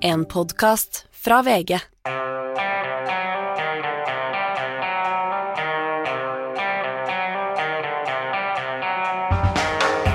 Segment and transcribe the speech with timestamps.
[0.00, 1.78] En podkast fra VG.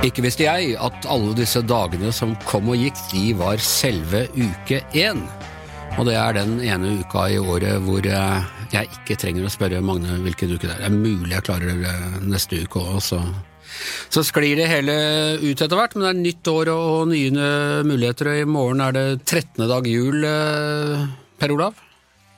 [0.04, 4.80] Ikke visste jeg at alle disse dagene som kom og gikk, de var selve uke
[4.96, 5.24] én.
[5.98, 9.84] Og det er den ene uka i året hvor eh, jeg ikke trenger å spørre
[9.84, 10.86] Magne hvilken uke det er.
[10.86, 13.20] Det er mulig jeg klarer det neste uke òg, så
[14.14, 14.96] så sklir det hele
[15.42, 17.50] ut etter hvert, men det er nytt år og nye
[17.88, 18.30] muligheter.
[18.30, 19.68] og I morgen er det 13.
[19.70, 21.08] dag jul, eh,
[21.40, 21.80] Per Olav?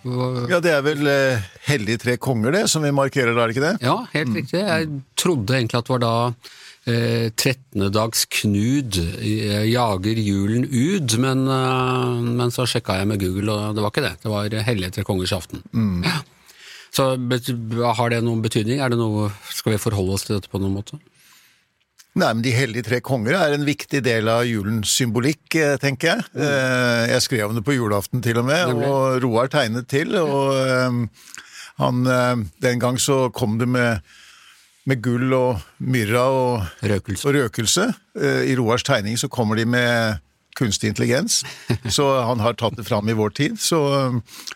[0.05, 3.66] Ja, det er vel eh, Hellige tre konger, det, som vi markerer, er det ikke
[3.66, 3.77] det?
[3.81, 4.38] Ja, helt mm.
[4.38, 4.62] riktig.
[4.62, 6.13] Jeg trodde egentlig at det var da
[6.85, 7.88] eh, 13.
[7.93, 13.76] dags Knud eh, jager julen ut, men, eh, men, så sjekka jeg med Google, og
[13.76, 14.13] det var ikke det.
[14.21, 15.65] Det var Hellige tre kongers aften.
[15.73, 16.05] Mm.
[16.05, 16.21] Ja.
[16.95, 17.09] Så
[17.98, 18.79] har det noen betydning?
[18.79, 21.02] Er det noe, skal vi forholde oss til dette på noen måte?
[22.15, 26.13] Nei, men De hellige tre konger er en viktig del av julens symbolikk, eh, tenker
[26.13, 26.27] jeg.
[26.31, 27.09] Mm.
[27.11, 30.15] Jeg skrev om det på julaften til og med, og Roar tegnet til.
[30.15, 31.09] og
[31.75, 32.03] han,
[32.63, 33.99] Den gang så kom det med,
[34.85, 37.27] med gull og myrra og røkelse.
[37.27, 37.93] og røkelse.
[38.47, 40.23] I Roars tegning så kommer de med
[40.55, 41.43] kunstig intelligens,
[41.91, 43.59] så han har tatt det fram i vår tid.
[43.59, 43.77] Så,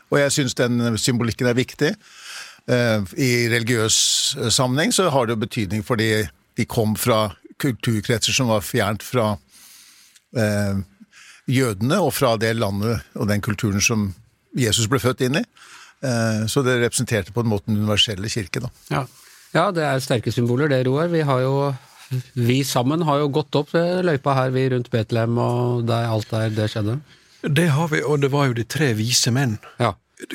[0.10, 1.92] og jeg syns den symbolikken er viktig.
[2.70, 4.00] I religiøs
[4.48, 6.24] sammenheng så har det betydning fordi
[6.60, 9.34] de kom fra kulturkretser som var fjernt fra
[10.38, 10.80] eh,
[11.50, 14.10] jødene og fra det landet og den kulturen som
[14.58, 15.44] Jesus ble født inn i.
[16.06, 18.64] Eh, så det representerte på en måte den universelle kirke.
[18.66, 18.74] Da.
[18.90, 19.06] Ja.
[19.54, 21.12] ja, det er sterke symboler det, Roar.
[21.14, 21.56] Vi har jo
[22.34, 26.50] vi sammen har jo gått opp løypa her, vi rundt Betlehem og der, alt der
[26.50, 26.98] det skjedde.
[27.46, 29.60] Det har vi, og det var jo de tre vise menn.
[29.80, 29.94] Ja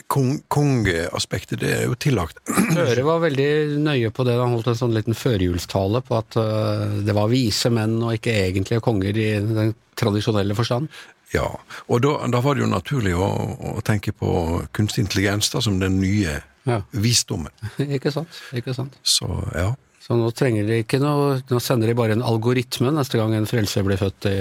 [0.09, 2.39] kongeaspektet, det er jo tillagt.
[2.85, 4.39] Øre var veldig nøye på det.
[4.41, 8.33] Han holdt en sånn liten førjulstale på at uh, det var vise menn og ikke
[8.47, 10.89] egentlige konger i den tradisjonelle forstand.
[11.35, 11.49] Ja,
[11.91, 13.27] og da, da var det jo naturlig å,
[13.75, 16.79] å, tenke på kunstig intelligens da, som den nye ja.
[16.93, 17.53] visdommen.
[17.97, 18.41] ikke sant.
[18.57, 18.97] ikke sant.
[19.03, 19.73] Så, ja.
[20.05, 23.49] Så nå trenger de ikke noe Nå sender de bare en algoritme neste gang en
[23.49, 24.35] frelser blir født i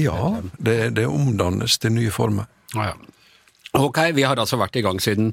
[0.00, 2.48] Ja, det, det omdannes til nye former.
[2.72, 3.13] Ah, ja.
[3.74, 5.32] Ok, vi har altså vært i gang siden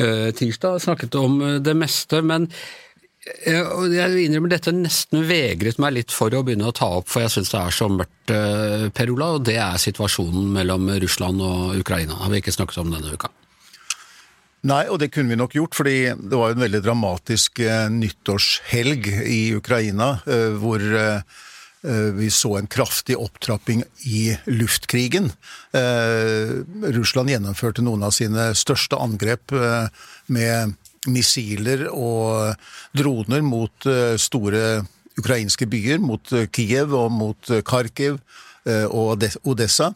[0.00, 5.98] uh, tirsdag snakket om uh, det meste, men uh, jeg innrømmer dette nesten vegret meg
[5.98, 9.10] litt for å begynne å ta opp, for jeg syns det er så mørkt, Per
[9.12, 12.16] Ola, og det er situasjonen mellom Russland og Ukraina.
[12.22, 13.28] Har vi ikke snakket om denne uka?
[14.64, 17.60] Nei, og det kunne vi nok gjort, fordi det var jo en veldig dramatisk
[17.92, 20.14] nyttårshelg i Ukraina,
[20.56, 20.80] hvor
[22.16, 25.30] vi så en kraftig opptrapping i luftkrigen.
[25.76, 26.54] Eh,
[26.96, 29.88] Russland gjennomførte noen av sine største angrep eh,
[30.32, 30.72] med
[31.04, 32.54] missiler og
[32.96, 33.86] droner mot
[34.16, 34.62] store
[35.20, 38.16] ukrainske byer, mot Kiev og mot Kharkiv
[38.88, 39.90] og Odessa.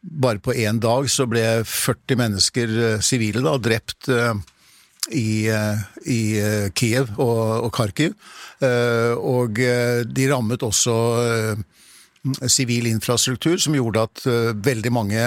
[0.00, 2.72] Bare på én dag så ble 40 mennesker
[3.04, 4.08] sivile drept
[5.08, 5.48] i,
[6.04, 6.20] i
[6.76, 8.14] Kiev og, og Kharkiv.
[8.60, 10.94] Eh, og eh, de rammet også
[11.24, 14.24] eh, sivil infrastruktur, som gjorde at
[14.60, 15.22] veldig mange,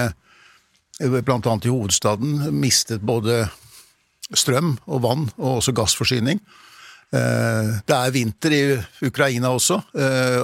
[1.02, 1.38] bl.a.
[1.42, 3.48] i hovedstaden, mistet både
[4.38, 6.38] strøm og vann, og også gassforsyning.
[7.14, 8.62] Det er vinter i
[9.06, 9.80] Ukraina også,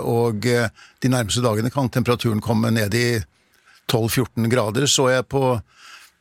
[0.06, 3.08] og de nærmeste dagene kan temperaturen komme ned i
[3.90, 5.44] 12-14 grader, så jeg på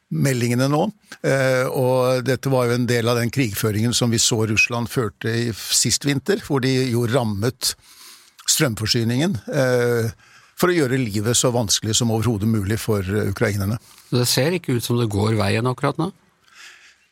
[0.08, 0.84] meldingene nå.
[1.26, 5.32] Eh, og dette var jo en del av den krigføringen som vi så Russland førte
[5.32, 7.74] i sist vinter, hvor de jo rammet
[8.48, 10.08] strømforsyningen eh,
[10.58, 13.76] for å gjøre livet så vanskelig som overhodet mulig for ukrainerne.
[14.08, 16.10] Det ser ikke ut som det går veien akkurat nå?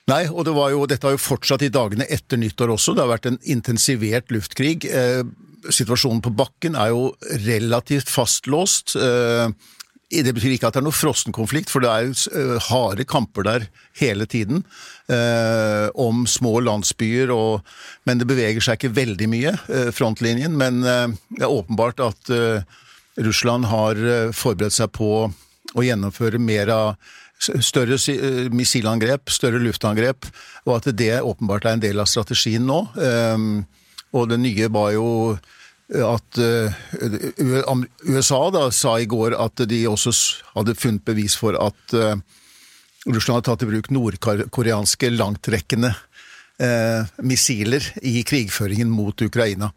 [0.06, 2.94] Nei, og det jo, dette har jo fortsatt i dagene etter nyttår også.
[2.94, 4.86] Det har vært en intensivert luftkrig.
[4.86, 5.22] Eh,
[5.66, 7.08] situasjonen på bakken er jo
[7.42, 8.94] relativt fastlåst.
[9.02, 9.50] Eh,
[10.06, 13.64] det betyr ikke at det er noe frossenkonflikt, for det er jo harde kamper der
[13.98, 14.62] hele tiden.
[15.10, 17.66] Eh, om små landsbyer, og,
[18.06, 20.54] men det beveger seg ikke veldig mye, eh, frontlinjen.
[20.58, 22.30] Men eh, det er åpenbart at
[23.16, 23.98] Russland har
[24.36, 27.98] forberedt seg på å gjennomføre mer av større
[28.54, 30.28] missilangrep, større luftangrep,
[30.68, 32.78] og at det åpenbart er en del av strategien nå.
[34.16, 35.08] og det nye var jo
[35.94, 36.72] at uh,
[38.02, 40.12] USA da sa i går at de også
[40.56, 42.16] hadde funnet bevis for at uh,
[43.06, 45.92] Russland hadde tatt i bruk nordkoreanske langtrekkende
[46.58, 49.68] eh, missiler i krigføringen mot Ukraina.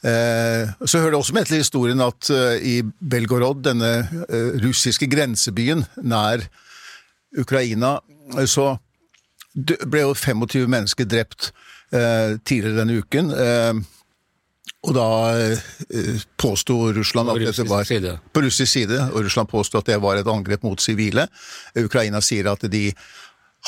[0.00, 2.30] Så hører det også med til historien at
[2.64, 3.90] i Belgorod, denne
[4.64, 6.46] russiske grensebyen nær
[7.36, 7.98] Ukraina,
[8.48, 8.70] så
[9.52, 11.50] ble jo 25 mennesker drept
[11.92, 13.34] tidligere denne uken
[14.88, 15.06] Og da
[15.36, 18.14] eh, påsto Russland at dette var side.
[18.32, 21.26] på russisk side, og Russland påsto at det var et angrep mot sivile.
[21.76, 22.88] Ukraina sier at de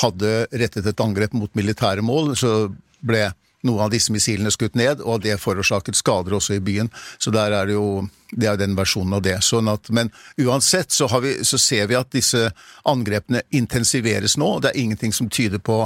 [0.01, 2.71] hadde rettet et angrep mot militære mål, så
[3.05, 3.27] ble
[3.63, 6.91] noen av disse missilene skutt ned, og det forårsaket skader også i byen.
[7.19, 9.37] Så der er det jo det er den versjonen av det.
[9.45, 10.11] Sånn at, men
[10.41, 12.49] uansett så, har vi, så ser vi at disse
[12.89, 14.55] angrepene intensiveres nå.
[14.65, 15.85] Det er ingenting som tyder på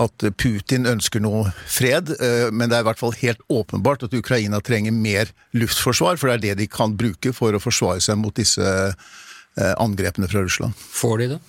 [0.00, 4.14] at Putin ønsker noe fred, eh, men det er i hvert fall helt åpenbart at
[4.16, 8.16] Ukraina trenger mer luftforsvar, for det er det de kan bruke for å forsvare seg
[8.20, 10.76] mot disse eh, angrepene fra Russland.
[10.76, 11.40] Får de det?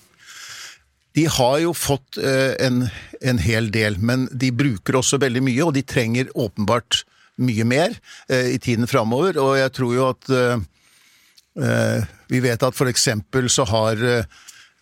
[1.13, 2.87] De har jo fått eh, en,
[3.21, 7.05] en hel del, men de bruker også veldig mye, og de trenger åpenbart
[7.43, 7.95] mye mer
[8.29, 9.39] i tiden framover.
[9.41, 10.27] Og jeg tror jo at
[12.29, 13.97] Vi vet at for eksempel så har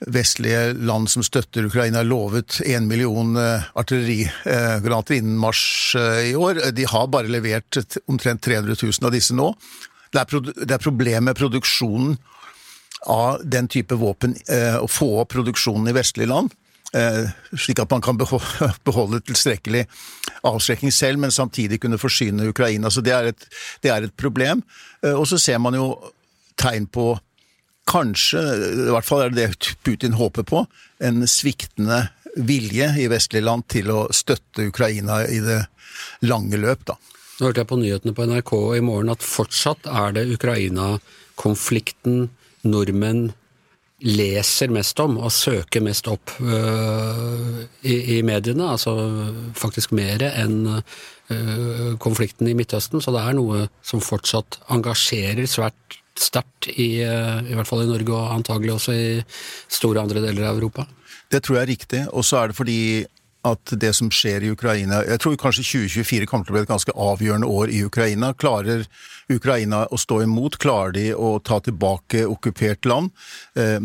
[0.08, 6.72] vestlige land som støtter Ukraina, lovet én million eh, artillerigranater innen mars eh, i år.
[6.72, 7.78] De har bare levert
[8.08, 9.52] omtrent 300 000 av disse nå.
[10.12, 12.18] Det er, problem med produksjonen
[13.08, 16.58] av den type våpen, eh, å få opp produksjonen i vestlige land.
[17.56, 19.86] Slik at man kan beholde, tilstrekkelig
[20.44, 22.92] avskrekking selv, men samtidig kunne forsyne Ukraina.
[22.92, 23.46] Så det er et,
[23.80, 24.60] det er et problem.
[25.14, 25.94] Og så ser man jo
[26.60, 27.14] tegn på
[27.90, 28.42] kanskje,
[28.88, 30.66] i hvert fall er det det Putin håper på,
[31.02, 35.66] en sviktende vilje i vestlige land til å støtte Ukraina i det
[36.28, 36.96] lange løp, da.
[37.40, 42.28] Nå hørte jeg på nyhetene på NRK i morgen at fortsatt er det Ukraina-konflikten
[42.62, 43.32] nordmenn
[44.02, 48.72] leser mest om og søker mest opp øh, i, i mediene.
[48.74, 48.94] Altså
[49.58, 53.02] faktisk mer enn øh, konflikten i Midtøsten.
[53.02, 57.90] Så det er noe som fortsatt engasjerer svært sterkt, i, øh, i hvert fall i
[57.90, 59.08] Norge og antagelig også i
[59.72, 60.86] store andre deler av Europa.
[61.32, 62.80] Det tror jeg er riktig, og så er det fordi
[63.48, 66.70] at det som skjer i Ukraina Jeg tror kanskje 2024 kommer til å bli et
[66.70, 68.36] ganske avgjørende år i Ukraina.
[68.38, 68.86] Klarer
[69.34, 70.60] Ukraina å stå imot?
[70.62, 73.10] Klarer de å ta tilbake okkupert land?
[73.56, 73.80] Eh,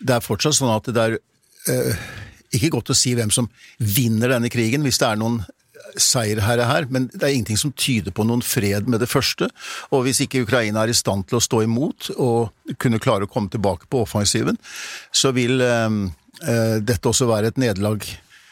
[0.00, 1.18] Det er fortsatt sånn at det er
[1.68, 1.96] eh,
[2.56, 5.42] ikke godt å si hvem som vinner denne krigen, hvis det er noen
[6.00, 9.50] seierherre her, men det er ingenting som tyder på noen fred med det første.
[9.90, 13.30] Og hvis ikke Ukraina er i stand til å stå imot og kunne klare å
[13.30, 14.58] komme tilbake på offensiven,
[15.12, 15.88] så vil eh,
[16.46, 18.06] eh, dette også være et nederlag.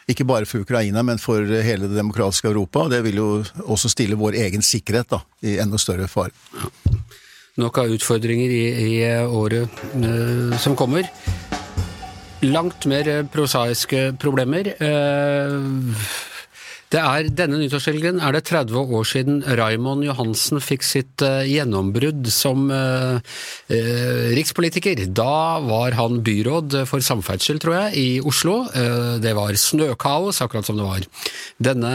[0.08, 2.86] Ikke bare for Ukraina, men for hele det demokratiske Europa.
[2.88, 3.28] Det vil jo
[3.68, 6.32] også stille vår egen sikkerhet da, i enda større fare.
[7.58, 11.08] Nok av utfordringer i, i året eh, som kommer.
[12.46, 14.70] Langt mer eh, prosaiske problemer.
[14.78, 15.56] Eh,
[16.92, 22.30] det er Denne nyttårshelgen er det 30 år siden Raymond Johansen fikk sitt uh, gjennombrudd
[22.32, 25.04] som uh, uh, rikspolitiker.
[25.12, 28.56] Da var han byråd for samferdsel, tror jeg, i Oslo.
[29.22, 31.06] Det var snøkaos, akkurat som det var
[31.62, 31.92] denne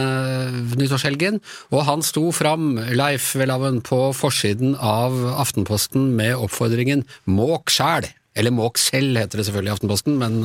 [0.78, 1.40] nyttårshelgen.
[1.74, 8.12] Og han sto fram, Leif Welhaven, på forsiden av Aftenposten med oppfordringen 'måk sjæl'.
[8.34, 10.38] Eller måk selv, heter det selvfølgelig i Aftenposten, men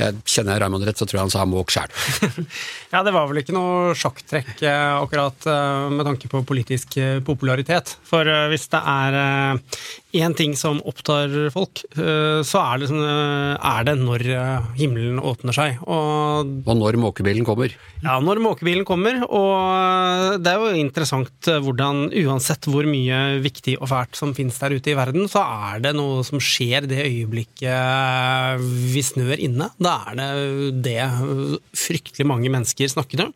[0.00, 1.92] jeg kjenner jeg Raymond rett, så tror jeg han sa måk sjæl.
[2.94, 7.18] Ja, det var vel ikke noe sjakktrekk eh, akkurat eh, med tanke på politisk eh,
[7.24, 7.96] popularitet.
[8.06, 9.18] For hvis det er
[10.22, 14.70] én ting som opptar folk, eh, så er det, sånn, eh, er det når eh,
[14.78, 15.80] himmelen åpner seg.
[15.84, 17.74] Og Og når måkebilen kommer.
[18.02, 23.90] ja, når måkebilen kommer, og det er jo interessant hvordan uansett hvor mye viktig og
[23.90, 28.60] fælt som finnes der ute i verden, så er det noe som skjer det øyeblikket
[28.92, 29.70] vi snør inne.
[29.78, 31.00] Da er det det
[31.76, 33.32] fryktelig mange mennesker snakker om.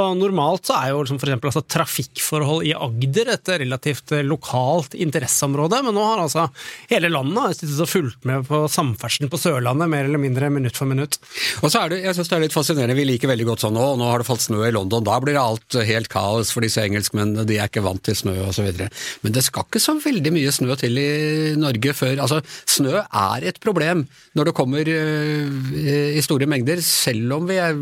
[0.00, 5.82] Og normalt så er jo liksom eksempel altså trafikkforhold i Agder et relativt lokalt interesseområde,
[5.86, 6.46] men nå har altså
[6.90, 10.90] hele landet sittet og fulgt med på samferdselen på Sørlandet mer eller mindre minutt for
[10.90, 11.18] minutt.
[11.64, 13.76] Og så er det, jeg synes det er litt fascinerende, vi liker veldig godt sånn
[13.76, 16.82] nå, nå har det falt snø i London, da blir alt helt kaos for disse
[16.84, 18.90] engelskmennene, de er ikke vant til snø videre.
[19.24, 21.10] Men det skal ikke så veldig mye snø til i
[21.58, 24.04] Norge før, altså snø er et problem
[24.38, 25.70] når det kommer øh,
[26.16, 27.76] i store mengder, selv om vi er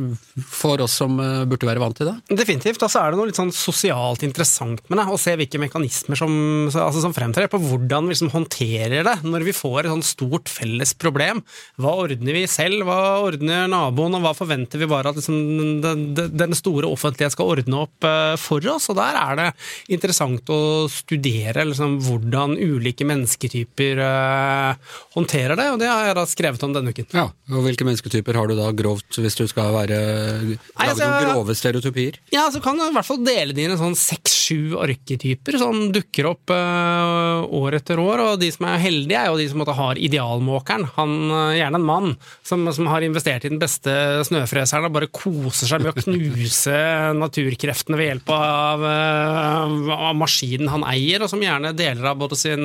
[0.48, 2.16] for oss som øh, burde være vant til det.
[2.40, 2.82] Definitivt.
[2.82, 6.32] Altså er det noe litt sånn sosialt interessant med det, å se hvilke mekanismer som,
[6.72, 10.50] altså som fremtrer, på hvordan vi liksom håndterer det når vi får et sånn stort
[10.50, 11.40] felles problem.
[11.78, 15.38] Hva ordner vi selv, hva ordner naboen, og hva forventer vi bare at liksom,
[15.84, 18.88] den, den- store offentlighet skal ordne opp eh, for oss?
[18.90, 19.48] Og der er det
[19.94, 20.58] interessant å
[20.90, 26.74] studere liksom, hvordan ulike mennesketyper eh, håndterer det, og det har jeg da skrevet om
[26.74, 27.06] denne uken.
[27.14, 30.00] Ja, og hvilke mennesketyper har du da grovt, hvis du skal være,
[30.48, 32.18] lage altså, noen grove stereotypier?
[32.34, 35.58] Ja, så kan du i hvert fall dele det inn i sånn seks-sju seks-sju arketyper
[35.58, 39.48] som dukker opp uh, år etter år, og de som er heldige, er jo de
[39.48, 40.88] som måtte har idealmåkeren.
[40.96, 43.92] Han, uh, gjerne en mann som, som, har investert i den beste
[44.28, 46.78] snøfreseren og bare koser seg med å knuse
[47.18, 52.38] naturkreftene ved hjelp av, uh, av, maskinen han eier, og som gjerne deler av både
[52.38, 52.64] sin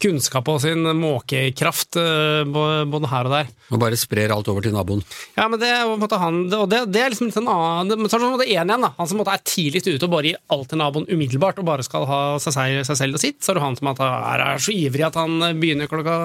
[0.00, 3.50] kunnskap og sin måkekraft både her og der.
[3.68, 5.02] Og bare sprer alt over til naboen.
[5.36, 5.70] Ja, men det,
[6.14, 8.92] han, og det, det er liksom litt en annen så er det én igjen, da.
[8.96, 12.06] Han som er tidligst ute og bare gir alt til naboen umiddelbart, og bare skal
[12.08, 13.42] ha seg, seg selv og sitt.
[13.42, 16.16] Så er det han som er, er så ivrig at han begynner klokka,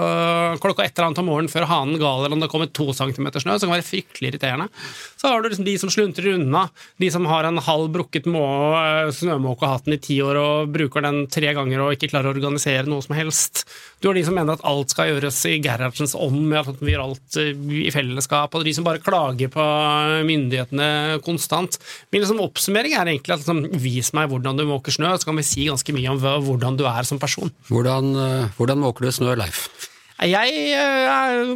[0.64, 3.44] klokka et eller annet om morgenen før hanen galer, eller om det kommer to centimeter
[3.44, 4.70] snø, som kan være fryktelig irriterende.
[5.20, 6.68] Så har du liksom de som sluntrer unna,
[7.02, 11.04] de som har en halv brukket snømåkehatten og hatt den i ti år og bruker
[11.06, 13.64] den tre ganger og ikke klarer å organisere noe som helst.
[14.04, 16.92] Du har de som mener at alt skal gjøres i Gerhardsens ånd, med at vi
[16.92, 17.54] gjør alt eh,
[17.88, 19.68] i fellesskap, og de som bare klager på
[20.28, 21.78] myndighetene konstant.
[22.12, 25.40] Min liksom oppsummering er egentlig at liksom, vis meg hvordan du måker snø, så kan
[25.40, 27.52] vi si ganske mye om hvordan du er som person.
[27.70, 29.70] Hvordan, eh, hvordan måker du snø, Leif?
[30.20, 31.56] Jeg er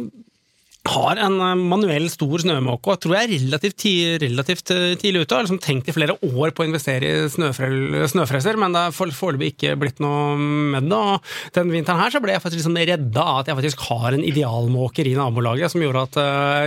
[0.88, 3.84] har en eh, manuell stor snømåke, og tror jeg er relativt,
[4.22, 4.64] relativt
[5.02, 5.28] tidlig ute.
[5.28, 8.96] Jeg Har liksom tenkt i flere år på å investere i snøfreser, men det har
[8.96, 10.96] foreløpig ikke blitt noe med det.
[10.96, 14.16] Og den vinteren her så ble jeg faktisk liksom redda av at jeg faktisk har
[14.16, 16.22] en idealmåker i nabolaget, som gjorde at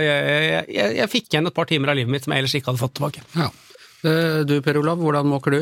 [0.06, 2.70] jeg, jeg, jeg fikk igjen et par timer av livet mitt som jeg ellers ikke
[2.70, 3.26] hadde fått tilbake.
[3.34, 3.50] Ja.
[4.46, 5.60] Du Per Olav, hvordan måker du?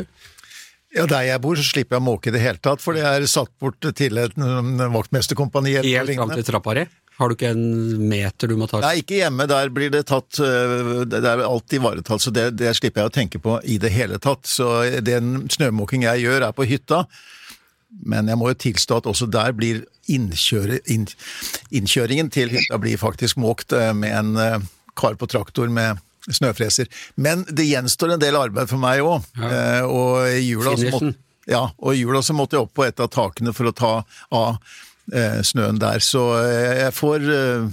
[0.91, 3.05] Ja, Der jeg bor, så slipper jeg å måke i det hele tatt, for det
[3.07, 5.77] er satt bort til et vaktmesterkompani.
[5.79, 6.83] Helt fram til trappa di?
[7.21, 8.79] Har du ikke en meter du må ta?
[8.81, 9.45] Nei, ikke hjemme.
[9.49, 13.13] Der blir det tatt øh, Det er alt ivaretatt, så det, det, slipper jeg å
[13.13, 14.49] tenke på i det hele tatt.
[14.49, 14.71] Så
[15.05, 17.03] den snømåking jeg gjør, er på hytta.
[18.07, 21.05] Men jeg må jo tilstå at også der blir innkjøre, inn,
[21.75, 26.91] innkjøringen til hytta blir faktisk måkt øh, med en øh, kar på traktor med snøfreser.
[27.15, 29.25] Men det gjenstår en del arbeid for meg òg.
[29.41, 29.81] Ja.
[29.87, 31.15] Og i jula så måtte,
[31.49, 33.93] ja, og i jula så måtte jeg opp på et av takene for å ta
[34.29, 34.57] av
[35.11, 35.99] Eh, snøen der.
[35.99, 37.69] Så eh, jeg får eh,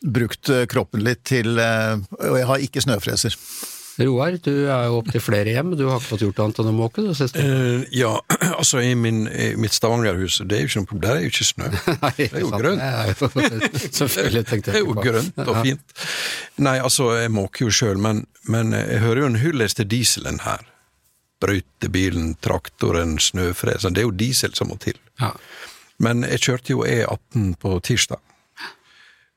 [0.00, 3.36] brukt kroppen litt til Og jeg har ikke snøfreser.
[4.00, 6.74] Roar, du er jo opptil flere hjem, du har ikke fått gjort annet enn å
[6.76, 7.04] måke?
[7.04, 8.12] Du, uh, ja,
[8.60, 11.32] altså i, min, i mitt Stavangerhus, det er jo ikke noe problem, der er jo
[11.32, 11.70] ikke snø.
[12.04, 13.24] Nei, det er jo grønt.
[14.00, 15.96] Selvfølgelig tenkte jeg Det er jo grønt og fint.
[16.60, 20.40] Nei, altså, jeg måker jo sjøl, men, men, jeg hører jo en hyllest til dieselen
[20.46, 20.64] her.
[21.40, 23.96] Brøytebilen, traktoren, snøfresen.
[23.96, 24.98] Det er jo diesel som må til.
[25.20, 25.32] Ja.
[26.00, 28.20] Men jeg kjørte jo E18 på tirsdag.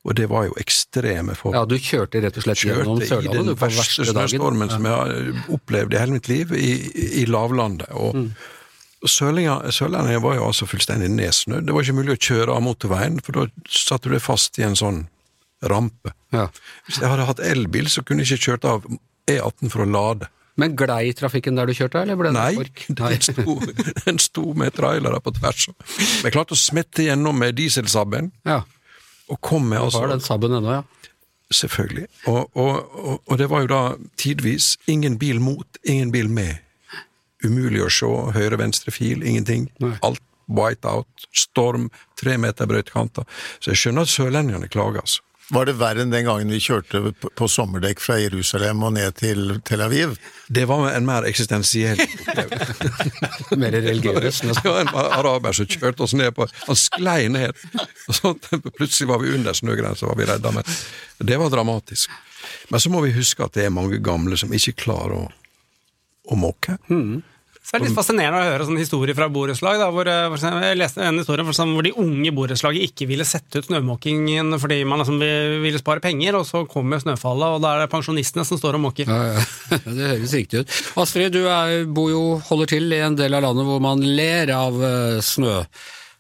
[0.04, 1.56] Og det var jo ekstreme forhold.
[1.56, 3.40] Ja, Du kjørte rett og slett gjennom Sørlandet?
[3.40, 4.76] I den verste snøstormen ja.
[4.76, 6.74] som jeg har opplevd i hele mitt liv, i,
[7.22, 7.88] i lavlandet.
[7.96, 8.28] Og mm.
[9.08, 11.68] Sørlandet var jo altså fullstendig nedsnødd.
[11.68, 14.68] Det var ikke mulig å kjøre av motorveien, for da satte du deg fast i
[14.68, 15.06] en sånn
[15.72, 16.12] rampe.
[16.36, 16.50] Ja.
[16.88, 18.88] Hvis jeg hadde hatt elbil, så kunne jeg ikke kjørt av
[19.32, 20.30] E18 for å lade.
[20.60, 22.68] Men glei trafikken der du kjørte, eller ble det Nei,
[23.16, 23.56] den sto,
[24.04, 25.70] den sto med trailere på tvers.
[26.22, 28.30] Vi klarte å smette gjennom med dieselsabben.
[28.48, 28.62] Ja.
[29.34, 30.84] Og kom med altså Har den sabben ennå, ja?
[31.54, 32.08] Selvfølgelig.
[32.26, 33.82] Og, og, og, og, det var jo da
[34.18, 36.62] tidvis ingen bil mot, ingen bil med.
[37.44, 39.68] Umulig å se høyre-venstre fil, ingenting.
[39.84, 39.98] Nei.
[40.06, 43.28] Alt white out, storm, tre meter brøytekanter.
[43.60, 45.22] Så jeg skjønner at sørlendingene klager, altså.
[45.52, 49.58] Var det verre enn den gangen vi kjørte på sommerdekk fra Jerusalem og ned til
[49.68, 50.16] Tel Aviv?
[50.48, 52.00] Det var en mer eksistensiell
[53.60, 54.40] Mer religiøs?
[54.48, 57.60] Det var en araber som kjørte oss ned på Han sklei ned,
[58.08, 58.34] og så
[58.70, 60.54] plutselig var vi under snøgrensa, var vi redda.
[60.56, 60.64] Men
[61.20, 62.10] det var dramatisk.
[62.72, 65.28] Men så må vi huske at det er mange gamle som ikke klarer å,
[66.32, 66.80] å måke.
[66.88, 67.22] Mm.
[67.64, 69.80] Så det er litt fascinerende å høre sånne historier fra borettslag.
[69.96, 70.36] Hvor, eh,
[70.68, 75.00] jeg leste en historie hvor de unge borettslaget ikke ville sette ut snømåkingen fordi man
[75.00, 75.18] liksom
[75.64, 78.86] ville spare penger, og så kommer snøfallet, og da er det pensjonistene som står og
[78.90, 79.08] måker.
[79.08, 79.48] Ja, ja.
[79.94, 80.78] Det høres riktig ut.
[81.00, 84.52] Astrid, du er, bor jo, holder til i en del av landet hvor man ler
[84.54, 84.78] av
[85.24, 85.64] snø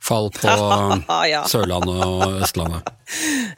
[0.03, 0.47] snøfall på
[1.33, 1.43] ja.
[1.47, 2.89] Sørlandet og Østlandet.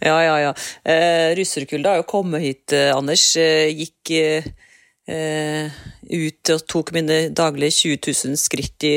[0.04, 0.50] Ja, ja, ja.
[0.84, 3.24] Eh, Russerkulda har jo kommet hit, eh, Anders.
[3.40, 4.65] Eh, gikk eh, eh,
[5.06, 8.00] ut og tok mine daglige 20
[8.34, 8.96] 000 skritt i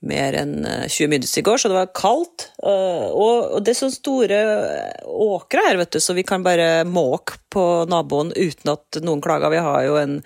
[0.00, 2.48] mer enn 20 eh, minutter i går, så det var kaldt.
[2.64, 4.40] Eh, og det er så store
[5.04, 9.52] åkre her, vet du, så vi kan bare måke på naboen uten at noen klager.
[9.52, 10.20] Vi har jo en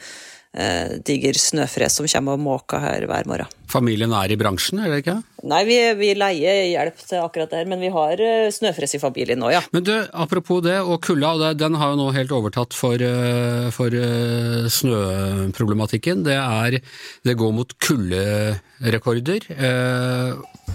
[0.54, 3.50] eh, diger snøfres som kommer og måker her hver morgen.
[3.70, 5.16] Familien er i bransjen, er det ikke?
[5.50, 9.00] Nei, vi, vi leier hjelp til akkurat det her, men vi har uh, snøfres i
[9.02, 9.62] familien nå, ja.
[9.74, 13.92] Men du, apropos det, og kulda, den har jo nå helt overtatt for, uh, for
[13.92, 16.24] uh, snøproblematikken.
[16.26, 16.78] Det er
[17.24, 19.46] Det går mot kulderekorder,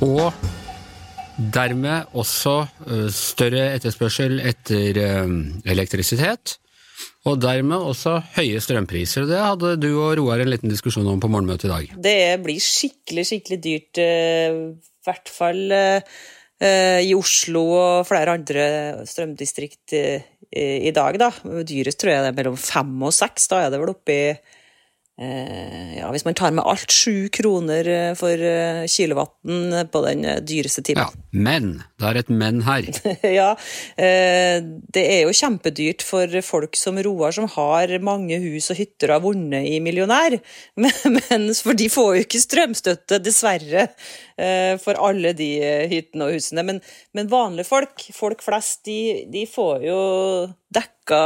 [0.05, 0.33] og
[1.55, 2.55] dermed også
[3.13, 4.99] større etterspørsel etter
[5.69, 6.57] elektrisitet.
[7.27, 9.25] Og dermed også høye strømpriser.
[9.27, 11.95] Det hadde du og Roar en liten diskusjon om på morgenmøtet i dag.
[12.07, 18.69] Det blir skikkelig, skikkelig dyrt, eh, i hvert fall eh, i Oslo og flere andre
[19.09, 21.33] strømdistrikt eh, i dag, da.
[21.67, 23.51] Dyrest tror jeg det er mellom fem og seks.
[23.51, 24.48] Da er det vel oppi Eh,
[25.19, 30.83] ja, hvis man tar med alt, sju kroner eh, for eh, kilowatten på den dyreste
[30.87, 31.03] timen.
[31.03, 31.73] Ja, men.
[31.99, 32.87] Det er et men her.
[33.39, 33.49] ja,
[33.99, 39.17] det er jo kjempedyrt for folk som Roar, som har mange hus og hytter og
[39.17, 40.37] har vunnet i Millionær.
[40.79, 43.89] Men, men, for de får jo ikke strømstøtte, dessverre,
[44.79, 45.49] for alle de
[45.91, 46.63] hyttene og husene.
[46.63, 46.79] Men,
[47.17, 49.99] men vanlige folk, folk flest, de, de får jo
[50.71, 51.19] dekka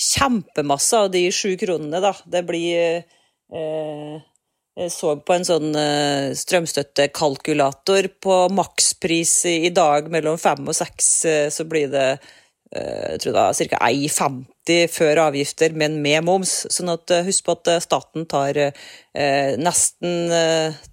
[0.00, 2.14] kjempemasse av de sju kronene, da.
[2.24, 3.02] Det blir
[3.52, 4.18] eh,
[4.80, 11.10] Jeg så på en sånn eh, strømstøttekalkulator på makspris i dag mellom fem og seks,
[11.28, 13.80] eh, så blir det eh, jeg tror det var ca.
[13.90, 16.54] 1,50 før avgifter, men med moms.
[16.70, 18.62] Sånn at eh, husk på at eh, staten tar
[19.60, 20.30] nesten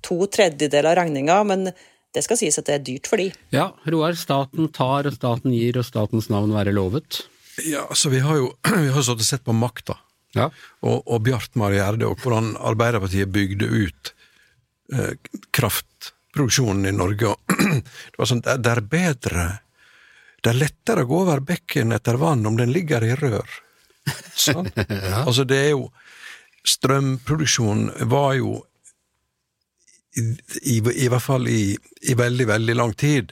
[0.04, 1.68] to tredjedeler av regninga, men
[2.16, 3.30] det skal sies at det er dyrt for de.
[3.54, 7.22] Ja, Roar, staten tar og staten gir, og statens navn være lovet.
[7.66, 9.98] Ja, altså Vi har jo vi har stått og sett på makta,
[10.38, 10.50] ja.
[10.86, 14.12] og, og Bjartmar Gjerde, og hvordan Arbeiderpartiet bygde ut
[14.94, 15.14] eh,
[15.58, 17.36] kraftproduksjonen i Norge.
[17.82, 19.48] det var sånn, det, det er bedre
[20.44, 23.48] Det er lettere å gå over bekken etter vann om den ligger i rør.
[24.38, 24.70] Sånn?
[24.76, 25.24] ja.
[25.26, 25.90] Altså, det er jo
[26.68, 28.58] Strømproduksjonen var jo
[30.18, 30.24] i,
[30.74, 33.32] i, i hvert fall i, i, veldig, veldig lang tid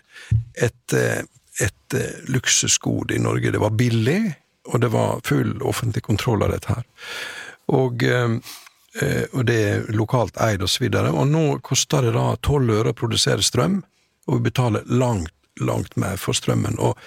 [0.53, 1.25] et eh,
[1.61, 3.51] et eh, luksusgode i Norge.
[3.51, 4.21] Det var billig,
[4.65, 6.83] og det var full offentlig kontroll av dette her.
[7.75, 8.37] Og, eh,
[9.01, 11.13] eh, og det er lokalt eid og så videre.
[11.13, 13.81] Og nå koster det da tolv øre å produsere strøm,
[14.27, 16.79] og vi betaler langt, langt mer for strømmen.
[16.83, 16.97] Og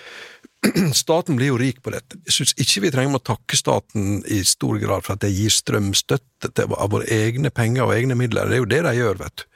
[1.02, 2.18] staten blir jo rik på dette.
[2.26, 5.52] Jeg syns ikke vi trenger å takke staten i stor grad for at de gir
[5.54, 8.48] strømstøtte til, av våre egne penger og egne midler.
[8.48, 9.46] Det er jo det de gjør, vet du.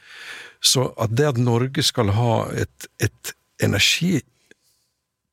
[0.62, 3.32] Så at det at Norge skal ha et, et
[3.62, 4.20] energi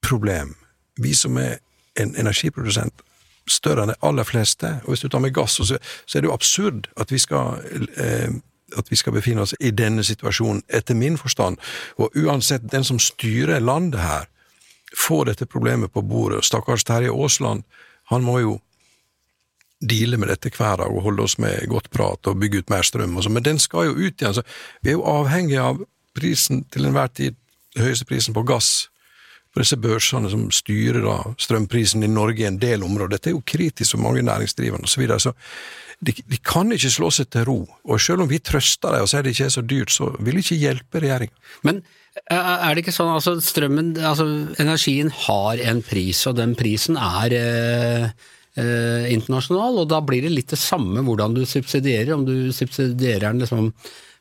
[0.01, 0.55] problem.
[0.97, 1.59] Vi som er
[1.99, 3.03] en energiprodusent
[3.49, 6.29] større enn de aller fleste, og hvis du tar med gass, så, så er det
[6.29, 7.59] jo absurd at vi skal
[7.97, 8.29] eh,
[8.77, 11.57] at vi skal befinne oss i denne situasjonen, etter min forstand.
[11.97, 14.27] Og uansett, den som styrer landet her,
[14.97, 16.43] får dette problemet på bordet.
[16.45, 17.63] Stakkars Terje Aasland,
[18.13, 18.59] han må jo
[19.79, 22.83] deale med dette hver dag og holde oss med godt prat og bygge ut mer
[22.83, 24.35] strøm og sånn, men den skal jo ut igjen.
[24.37, 24.43] Så
[24.83, 25.81] vi er jo avhengig av
[26.17, 27.37] prisen til enhver tid,
[27.79, 28.89] høyeste prisen på gass
[29.49, 33.15] for disse børsene som styrer da strømprisen i Norge i en del områder.
[33.15, 34.93] Dette er jo kritisk for mange næringsdrivende osv.
[34.93, 35.19] Så, videre.
[35.23, 35.33] så
[36.05, 37.59] de, de, kan ikke slå seg til ro.
[37.89, 40.37] Og selv om vi trøster dem og sier det ikke er så dyrt, så vil
[40.37, 41.47] det ikke hjelpe regjeringa.
[41.67, 41.81] Men
[42.29, 44.27] er det ikke sånn altså strømmen, altså
[44.61, 48.05] energien har en pris, og den prisen er eh,
[48.59, 53.29] eh, internasjonal, og da blir det litt det samme hvordan du subsidierer, om du subsidierer
[53.29, 53.71] den liksom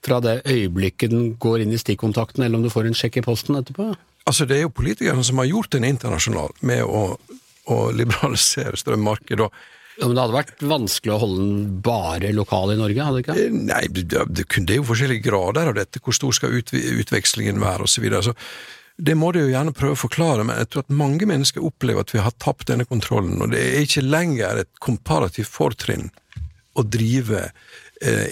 [0.04, 3.26] fra det øyeblikket den går inn i stikkontakten, eller om du får en sjekk i
[3.26, 3.90] posten etterpå?
[4.28, 7.16] Altså, det er jo politikerne som har gjort den internasjonal med å,
[7.72, 9.48] å liberalisere strømmarkedet.
[9.98, 13.24] Ja, men det hadde vært vanskelig å holde den bare lokal i Norge, hadde det
[13.24, 13.38] ikke?
[13.48, 16.02] Eh, nei, det, det, det er jo forskjellige grader av dette.
[16.04, 18.06] Hvor stor skal ut, utvekslingen være, osv.
[18.28, 18.36] Så,
[18.98, 22.06] det må de jo gjerne prøve å forklare, men jeg tror at mange mennesker opplever
[22.06, 26.08] at vi har tapt denne kontrollen, og det er ikke lenger et komparativt fortrinn
[26.78, 27.48] å drive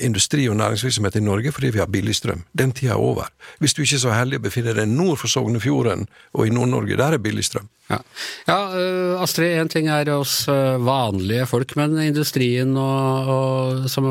[0.01, 2.45] industri- og næringsvirksomhet i Norge fordi vi har billig strøm.
[2.55, 3.27] Den tida er over.
[3.59, 6.99] Hvis du ikke er så heldig å befinne deg nord for Sognefjorden og i Nord-Norge,
[6.99, 7.67] der er billig strøm.
[7.91, 7.99] Ja,
[8.47, 14.11] ja uh, Astrid, én ting er oss uh, vanlige folk, men industrien og, og som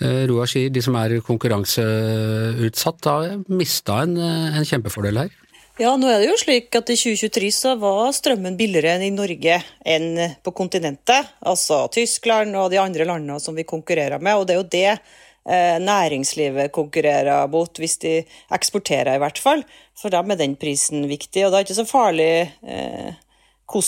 [0.00, 5.34] Roar sier, de som er konkurranseutsatt, har mista en, en kjempefordel her.
[5.80, 9.14] Ja, nå er det jo slik at i 2023 så var strømmen billigere enn i
[9.14, 9.54] Norge
[9.88, 10.10] enn
[10.44, 11.30] på kontinentet.
[11.40, 14.36] Altså Tyskland og de andre landene som vi konkurrerer med.
[14.36, 18.12] Og det er jo det eh, næringslivet konkurrerer mot, hvis de
[18.52, 19.64] eksporterer i hvert fall.
[19.96, 21.46] For dem er den prisen viktig.
[21.46, 22.28] Og det er ikke så farlig
[22.60, 23.16] eh,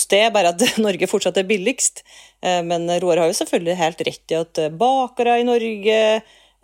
[0.09, 2.01] det er, bare at Norge fortsatt er billigst.
[2.41, 6.01] Eh, men Roar har jo selvfølgelig helt rett i at bakere i Norge,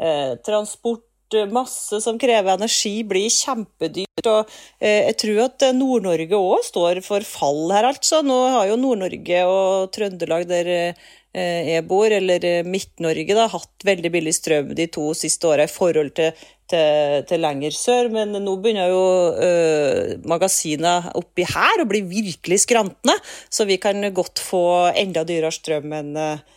[0.02, 1.06] eh, transport
[1.52, 4.26] masse som krever energi, blir kjempedyrt.
[4.26, 8.22] og eh, Jeg tror at Nord-Norge òg står for fall her, altså.
[8.26, 13.86] Nå har jo Nord-Norge og Trøndelag, der eh, jeg bor, eller eh, Midt-Norge, da, hatt
[13.86, 18.10] veldig billig strøm de to siste åra i forhold til, til, til, lenger sør.
[18.14, 19.04] Men nå begynner jo
[19.38, 23.18] øh, magasinene oppi her å bli virkelig skrantende,
[23.50, 24.64] så vi kan godt få
[24.98, 26.48] enda dyrere strøm enn eh,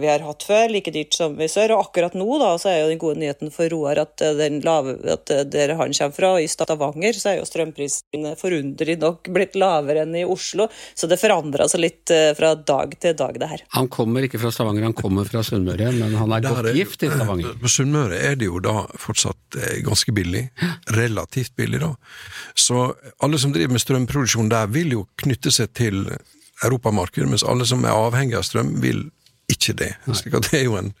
[0.00, 1.72] vi har hatt før, like dyrt som i sør.
[1.76, 4.60] Og akkurat nå da, så er jo den gode nyheten for Roar at, eh, den
[4.64, 9.30] lave, at eh, der han kommer fra, i Stavanger, så er jo strømprisene forunderlig nok
[9.32, 10.68] blitt lavere enn i Oslo.
[10.94, 13.64] Så det forandrer seg litt eh, fra dag til dag, det her.
[13.78, 16.78] Han kommer ikke fra Stavanger, han kommer fra Sunnmøre, men han er Der godt er-
[16.80, 17.56] gift i Stavanger.
[17.62, 20.46] På Sunnmøre er det jo da fortsatt eh, ganske billig.
[20.96, 21.94] Relativt billig, da.
[22.54, 22.92] Så
[23.24, 26.04] alle som driver med strømproduksjon der, vil jo knytte seg til
[26.64, 29.06] europamarkedet, mens alle som er avhengig av strøm, vil
[29.52, 29.92] ikke det.
[30.08, 30.92] Slik at det er jo en,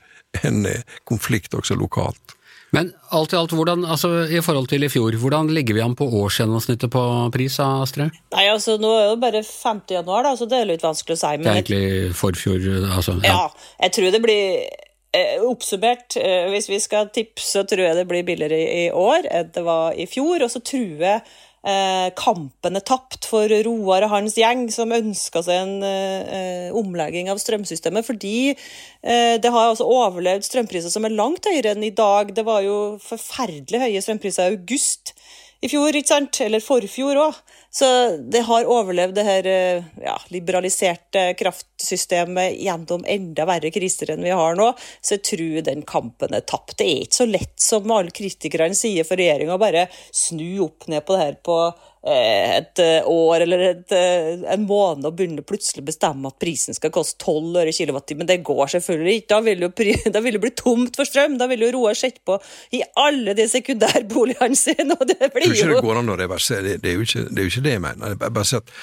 [0.42, 2.36] en eh, konflikt også lokalt.
[2.74, 5.94] Men alt i alt, hvordan, altså, i forhold til i fjor, hvordan ligger vi an
[5.96, 7.02] på årsgjennomsnittet på
[7.34, 8.16] pris, Astrid?
[8.34, 9.84] Nei, altså Nå er det bare 5.
[9.96, 11.30] januar, da, så det er litt vanskelig å si.
[11.40, 12.66] Det er egentlig forfjor,
[12.98, 13.16] altså.
[13.24, 13.46] ja,
[13.86, 18.06] jeg tror det blir eh, Oppsummert, eh, hvis vi skal tippe, så tror jeg det
[18.10, 20.42] blir billigere i, i år enn det var i fjor.
[20.42, 21.22] Og så tror jeg
[21.66, 27.40] eh, er tapt for Roar og hans gjeng, som ønska seg en eh, omlegging av
[27.42, 28.06] strømsystemet.
[28.06, 32.34] Fordi eh, det har altså overlevd strømpriser som er langt høyere enn i dag.
[32.36, 35.16] Det var jo forferdelig høye strømpriser i august
[35.64, 36.40] i fjor, ikke sant?
[36.44, 37.42] Eller forfjor òg.
[37.76, 44.24] Så det har overlevd det her eh, ja, liberaliserte kraftsystemet gjennom enda verre kriser enn
[44.24, 44.70] vi har nå.
[45.04, 46.78] Så jeg tror den kampen er tapt.
[46.78, 51.04] Det er ikke så lett som alle kritikerne sier for regjeringa, bare snu opp ned
[51.04, 51.58] på det her på
[52.06, 56.76] et eh, år eller et, eh, en måned og begynner plutselig å bestemme at prisen
[56.76, 58.28] skal koste 12 øre kilowattimen.
[58.28, 59.30] Det går selvfølgelig ikke.
[59.32, 59.70] Da vil jo
[60.14, 61.34] da vil det bli tomt for strøm.
[61.40, 62.38] Da vil jo Roar sette på
[62.78, 66.14] i alle de sekundærboligene sine, og det Jeg tror blir ikke jo det går an
[66.14, 68.14] å reversere, det, er, jo ikke, det er jo ikke det jeg mener.
[68.14, 68.74] Jeg bare sier at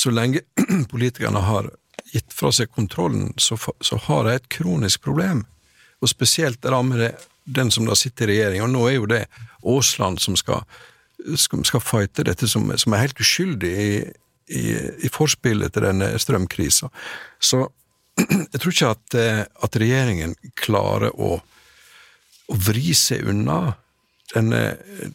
[0.00, 0.44] så lenge
[0.92, 1.70] politikerne har
[2.14, 5.44] gitt fra seg kontrollen, så, så har de et kronisk problem.
[6.00, 7.10] Og spesielt rammer det
[7.44, 9.24] den som da sitter i regjering, og nå er jo det
[9.66, 10.64] Aasland som skal,
[11.36, 13.92] skal, fighte dette, som, som er helt uskyldig i,
[14.56, 14.64] i,
[15.06, 16.90] i forspillet til denne strømkrisa.
[17.40, 17.64] Så
[18.52, 21.38] jeg tror ikke at, eh, at regjeringen klarer å
[22.50, 23.60] å vri seg unna
[24.34, 24.60] denne,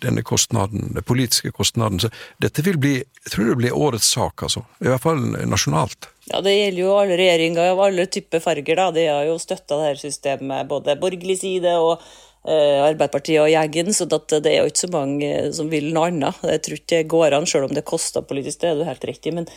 [0.03, 2.01] denne kostnaden, den politiske kostnaden.
[2.03, 2.09] Så
[2.43, 4.65] dette vil bli, jeg tror det blir årets sak, altså.
[4.83, 6.09] I hvert fall nasjonalt.
[6.31, 8.75] Ja, Det gjelder jo alle regjeringer av alle typer farger.
[8.75, 8.89] da.
[8.91, 12.03] De har jo støtta dette systemet, både borgerlig side og
[12.45, 16.43] Arbeiderpartiet og gjengen, så det er jo ikke så mange som vil noe annet.
[16.45, 19.07] Jeg tror ikke det går an, selv om det koster politisk, det er du helt
[19.09, 19.33] riktig.
[19.33, 19.49] Men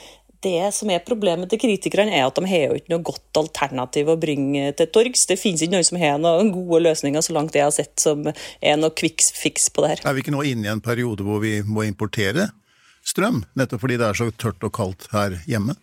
[0.44, 4.12] det som er problemet til kritikerne, er at de har jo ikke noe godt alternativ
[4.12, 5.26] å bringe til torgs.
[5.26, 8.22] Det finnes ikke noen som har noen gode løsninger, så langt jeg har sett, som
[8.28, 10.04] er noe quick fix på det her.
[10.06, 12.52] Er vi ikke nå inne i en periode hvor vi må importere
[13.08, 15.76] strøm, nettopp fordi det er så tørt og kaldt her hjemme?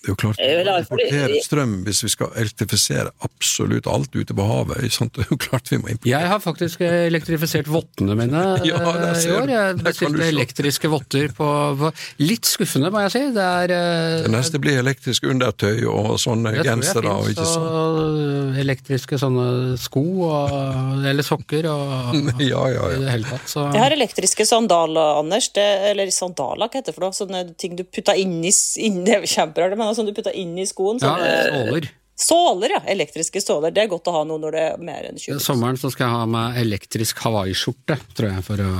[0.00, 4.32] Det er jo klart, vi må importere strøm hvis vi skal elektrifisere absolutt alt ute
[4.32, 4.86] på havet.
[4.94, 5.12] sant?
[5.18, 6.12] Det er jo klart vi må importere.
[6.14, 9.52] Jeg har faktisk elektrifisert vottene mine Ja, eh, i år.
[9.52, 11.48] Jeg bestilte elektriske votter på,
[11.82, 11.90] på
[12.24, 13.22] Litt skuffende, må jeg si.
[13.36, 17.14] Det er eh, Det neste blir elektrisk undertøy og sånne jeg tror jeg gensere.
[17.28, 19.46] finnes og elektriske sånne
[19.80, 23.02] sko og, eller sokker og Ja, ja, i ja.
[23.04, 23.46] det hele tatt.
[23.52, 25.50] Så Jeg har elektriske sandaler, Anders.
[25.54, 27.16] Det, eller sandaler, hva heter det for noe?
[27.20, 30.36] Sånne ting du putter inn i, s- inn, det er kjemperart, men sånn du putter
[30.38, 31.02] inn i skoen.
[31.02, 31.16] ja,
[31.50, 31.90] såler.
[32.20, 32.80] såler, ja.
[32.92, 33.72] Elektriske såler.
[33.72, 36.04] Det er godt å ha noe når det er mer enn 20 Sommeren så skal
[36.06, 38.72] jeg ha meg elektrisk hawaiiskjorte, tror jeg, for å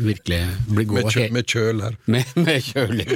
[0.00, 0.38] virkelig
[0.70, 1.98] bli god Med, kjø, med med kjøler.
[2.14, 3.12] med, med kjøling.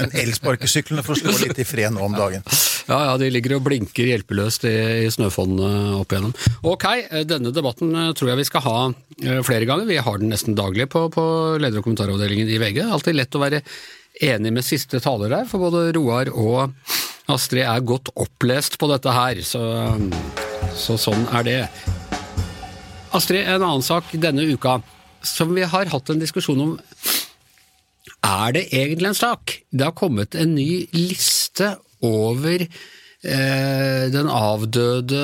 [0.00, 2.46] Men elsparkesyklene får stå litt i fred nå om dagen.
[2.88, 6.32] Ja, ja, de ligger og blinker hjelpeløst i, i snøfonnet opp igjennom.
[6.68, 6.84] Ok,
[7.28, 9.88] denne debatten tror jeg vi skal ha eh, flere ganger.
[9.88, 11.24] Vi har den nesten daglig på, på
[11.60, 12.80] leder- og kommentaravdelingen i VG.
[12.88, 13.62] Alltid lett å være
[14.22, 16.74] enig med siste taler der, for både Roar og
[17.30, 19.62] Astrid er godt opplest på dette her, så,
[20.76, 21.60] så sånn er det.
[23.14, 24.80] Astrid, en annen sak denne uka
[25.24, 26.74] som vi har hatt en diskusjon om.
[28.24, 29.58] Er det egentlig en sak?
[29.70, 31.74] Det har kommet en ny liste
[32.04, 32.66] over
[33.24, 35.20] den avdøde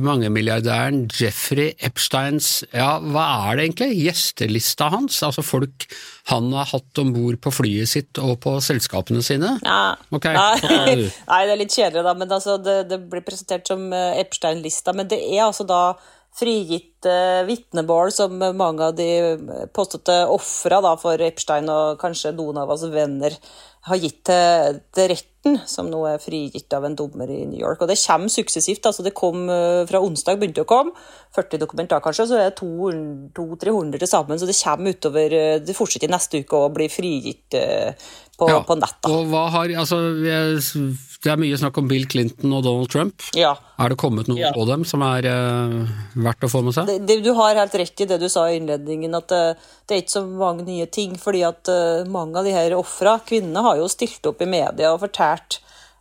[0.00, 3.98] mangemilliardæren Jeffrey Epsteins Ja, hva er det egentlig?
[4.06, 5.18] Gjestelista hans?
[5.26, 5.84] Altså folk
[6.30, 9.58] han har hatt om bord på flyet sitt og på selskapene sine?
[9.60, 9.94] Ja.
[10.14, 10.32] Okay.
[10.64, 10.94] Nei.
[11.04, 12.14] det er litt kjedelig, da.
[12.16, 14.94] Men altså, det, det blir presentert som eh, Epstein-lista.
[14.96, 15.82] Men det er altså da
[16.34, 19.36] frigitte vitnemål som mange av de
[19.76, 23.36] påståtte ofra for Epstein og kanskje noen av oss venner
[23.86, 25.30] har gitt til, til retten,
[25.68, 27.82] som nå er frigitt av en dommer i New York.
[27.84, 28.86] Og det kommer suksessivt.
[28.88, 30.94] altså Det kom eh, fra onsdag, begynte det å komme.
[31.34, 34.38] 40 dokumenter kanskje, så er det 200-300 til sammen.
[34.40, 37.92] Så det kommer utover eh, Det fortsetter i neste uke å bli frigitt eh,
[38.38, 38.96] på, Ja, på nett.
[39.02, 39.10] da.
[39.14, 43.22] Og hva har, altså, det er mye snakk om Bill Clinton og Donald Trump.
[43.38, 43.54] Ja.
[43.80, 44.52] Er det kommet noe Ja.
[44.54, 46.86] på dem som er uh, verdt å få med seg?
[46.90, 49.96] Det, det, du har helt rett i det du sa i innledningen, at det, det
[49.96, 51.16] er ikke så mange nye ting.
[51.18, 54.92] fordi at uh, mange av de her ofra, kvinnene, har jo stilt opp i media
[54.92, 55.33] og fortalt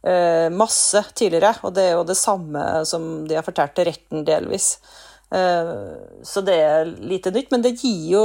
[0.04, 4.26] eh, masse tidligere, og det er jo det samme som de har fortalt til retten
[4.28, 4.76] delvis.
[5.34, 5.74] Eh,
[6.24, 8.24] så det er lite nytt, men det gir jo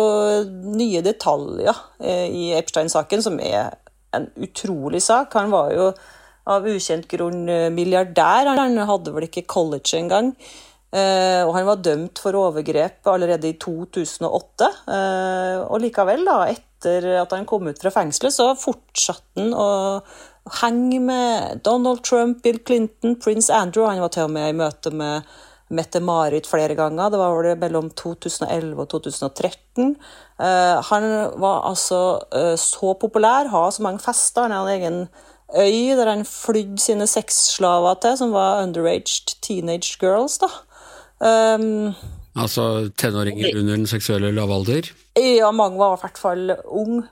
[0.76, 3.76] nye detaljer eh, i Epstein-saken, som er
[4.16, 5.36] en utrolig sak.
[5.38, 5.90] Han var jo
[6.48, 7.44] av ukjent grunn
[7.74, 10.32] milliardær, han hadde vel ikke college engang.
[10.88, 14.70] Og han var dømt for overgrep allerede i 2008.
[14.88, 19.68] Uh, og likevel, da, etter at han kom ut fra fengselet, så fortsatte han å
[20.60, 23.86] henge med Donald Trump, Bill Clinton, prins Andrew.
[23.86, 25.28] Han var til og med i møte med
[25.74, 27.10] Mette-Marit flere ganger.
[27.12, 29.96] Det var vel mellom 2011 og 2013.
[30.38, 31.08] Uh, han
[31.42, 32.00] var altså
[32.56, 34.48] så populær, har så mange fester.
[34.48, 35.02] Han hadde egen
[35.56, 40.38] øy der han flydde sine sexslaver til, som var underaged teenage girls.
[40.38, 40.48] da.
[41.20, 41.94] Um,
[42.36, 44.90] altså tenåringer under den seksuelle lavalder?
[45.16, 47.04] Ja, mange var i hvert fall ung.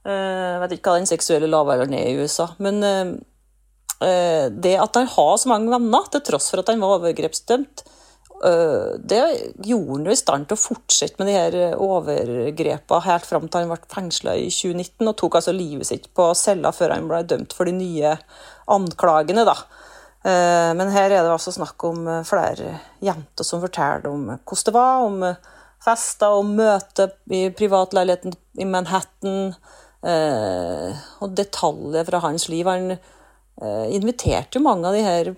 [0.00, 2.46] Jeg vet ikke hva den seksuelle lavalderen er i USA.
[2.64, 7.00] Men uh, det at han har så mange venner, til tross for at han var
[7.00, 7.84] overgrepsdømt,
[8.40, 9.18] det
[9.68, 13.60] gjorde han jo i stand til å fortsette med de her overgrepene helt fram til
[13.60, 17.20] han ble fengsla i 2019, og tok altså livet sitt på cella før han ble
[17.28, 18.14] dømt for de nye
[18.72, 19.44] anklagene.
[19.44, 19.58] da.
[20.24, 24.66] Eh, men her er det altså snakk om eh, flere jenter som forteller om hvordan
[24.66, 25.38] det var, om eh,
[25.80, 29.54] fester, og møter i privatleiligheten i Manhattan,
[30.00, 32.66] og detaljer fra hans liv.
[32.68, 32.96] Han
[33.92, 35.34] inviterte jo mange av de her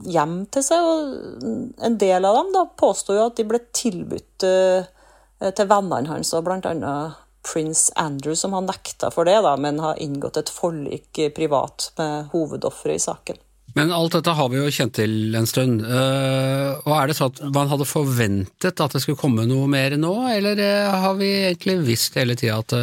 [0.00, 4.44] hjem til seg, og en del av dem da påsto jo at de ble tilbudt
[4.44, 9.96] til vennene hans, og annet prins Andrew, som har nekta for det, da, men har
[10.00, 13.40] inngått et forlik privat med hovedofferet i saken.
[13.72, 15.80] Men alt dette har vi jo kjent til en stund.
[15.80, 20.14] Og er det sånn at man hadde forventet at det skulle komme noe mer nå,
[20.34, 22.74] eller har vi egentlig visst hele tida at,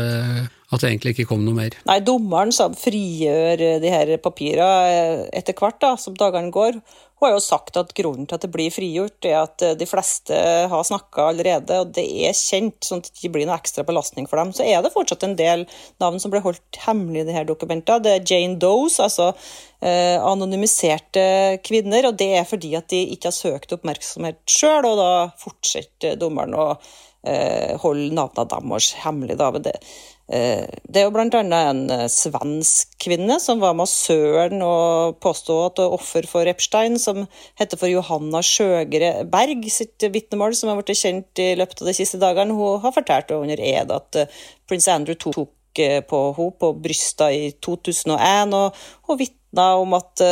[0.68, 1.76] at, det egentlig ikke kom noe mer?
[1.88, 6.82] Nei, dommeren som frigjør de her papirene etter hvert da, som dagene går.
[7.18, 10.36] Hun har jo sagt at grunnen til at det blir frigjort, er at de fleste
[10.70, 14.28] har snakka allerede, og det er kjent, sånn at det ikke blir noe ekstra belastning
[14.30, 14.52] for dem.
[14.54, 15.64] Så er det fortsatt en del
[16.04, 18.04] navn som ble holdt hemmelig i disse dokumentene.
[18.06, 21.26] Det er Jane Does, altså eh, anonymiserte
[21.66, 25.10] kvinner, og det er fordi at de ikke har søkt oppmerksomhet sjøl, og da
[25.42, 29.40] fortsetter dommeren å eh, holde navnene deres hemmelig.
[29.42, 29.50] Da.
[29.58, 31.40] Det, Eh, det er jo bl.a.
[31.40, 37.24] en eh, svensk kvinne som var massøren og påstod at er offer for Epstein, som
[37.60, 41.96] heter for Johanna Sjøgre Berg, sitt vitnemål, som har blitt kjent i løpet av de
[41.96, 42.58] siste dagene.
[42.58, 47.50] Hun har fortalt under ed at eh, prins Andrew tok på henne på brystet i
[47.62, 50.24] 2001, og hun vitna om at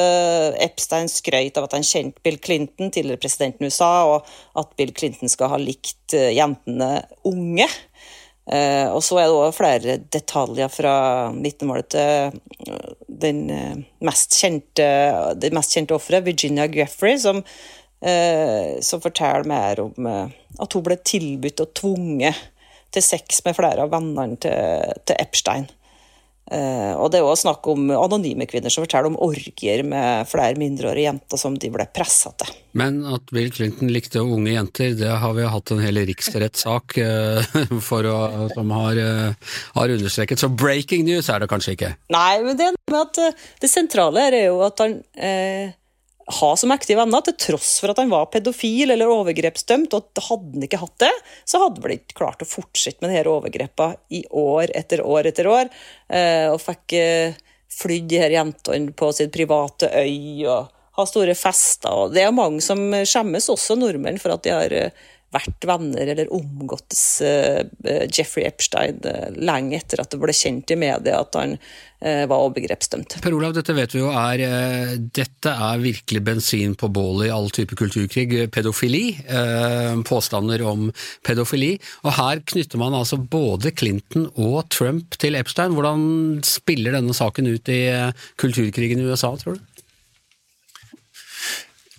[0.65, 4.25] Epstein skrøt av at han kjente Bill Clinton, tidligere presidenten i USA, og
[4.57, 6.89] at Bill Clinton skal ha likt jentene
[7.29, 7.69] unge.
[8.45, 10.95] Eh, og så er det òg flere detaljer fra
[11.33, 12.35] vitnemålet til
[12.69, 12.91] eh,
[13.25, 14.89] den eh, mest kjente,
[15.41, 17.41] det mest kjente offeret, Virginia Greffrey, som,
[18.85, 22.37] som, forteller mer om at hun ble tilbudt og tvunget
[22.93, 25.65] til sex med flere av vennene til, til Epstein.
[26.45, 30.59] Uh, og det er òg snakk om anonyme kvinner som forteller om orgier med flere
[30.61, 32.51] mindreårige jenter som de ble pressa til.
[32.77, 36.99] Men at Bill Clinton likte unge jenter, det har vi hatt en hel riksrettssak
[37.89, 38.17] for å,
[38.53, 40.41] som har, uh, har, understreket.
[40.41, 41.95] Så breaking news er det kanskje ikke?
[42.13, 44.99] Nei, men det, med at, det sentrale er jo at han
[46.25, 49.93] ha som aktive venner, til tross for at han var pedofil eller overgrepsdømt.
[49.93, 51.11] og Hadde han ikke hatt det,
[51.45, 55.49] så hadde han ikke klart å fortsette med disse overgrepene i år etter år etter
[55.51, 55.69] år.
[56.09, 57.37] Eh, og fikk eh,
[57.75, 61.91] flydd de her jentene på sin private øy og ha store fester.
[61.91, 66.13] og Det er mange som skjemmes, også nordmenn, for at de har eh, vært venner
[66.13, 67.03] eller omgåttes
[68.15, 69.01] Jeffrey Epstein
[69.37, 71.57] lenge etter at det ble kjent i media at han
[72.05, 73.15] Eh, var overgrepsdømt.
[73.23, 77.33] Per Olav, dette vet vi jo er eh, Dette er virkelig bensin på bålet i
[77.33, 78.43] all type kulturkrig.
[78.53, 79.15] Pedofili.
[79.25, 80.89] Eh, påstander om
[81.25, 81.71] pedofili.
[82.03, 85.73] Og her knytter man altså både Clinton og Trump til Epstein.
[85.73, 87.81] Hvordan spiller denne saken ut i
[88.43, 89.74] kulturkrigen i USA, tror du?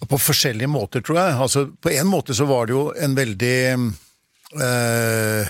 [0.04, 1.36] På forskjellige måter, tror jeg.
[1.40, 3.58] Altså, på en måte så var det jo en veldig
[4.60, 5.46] øh,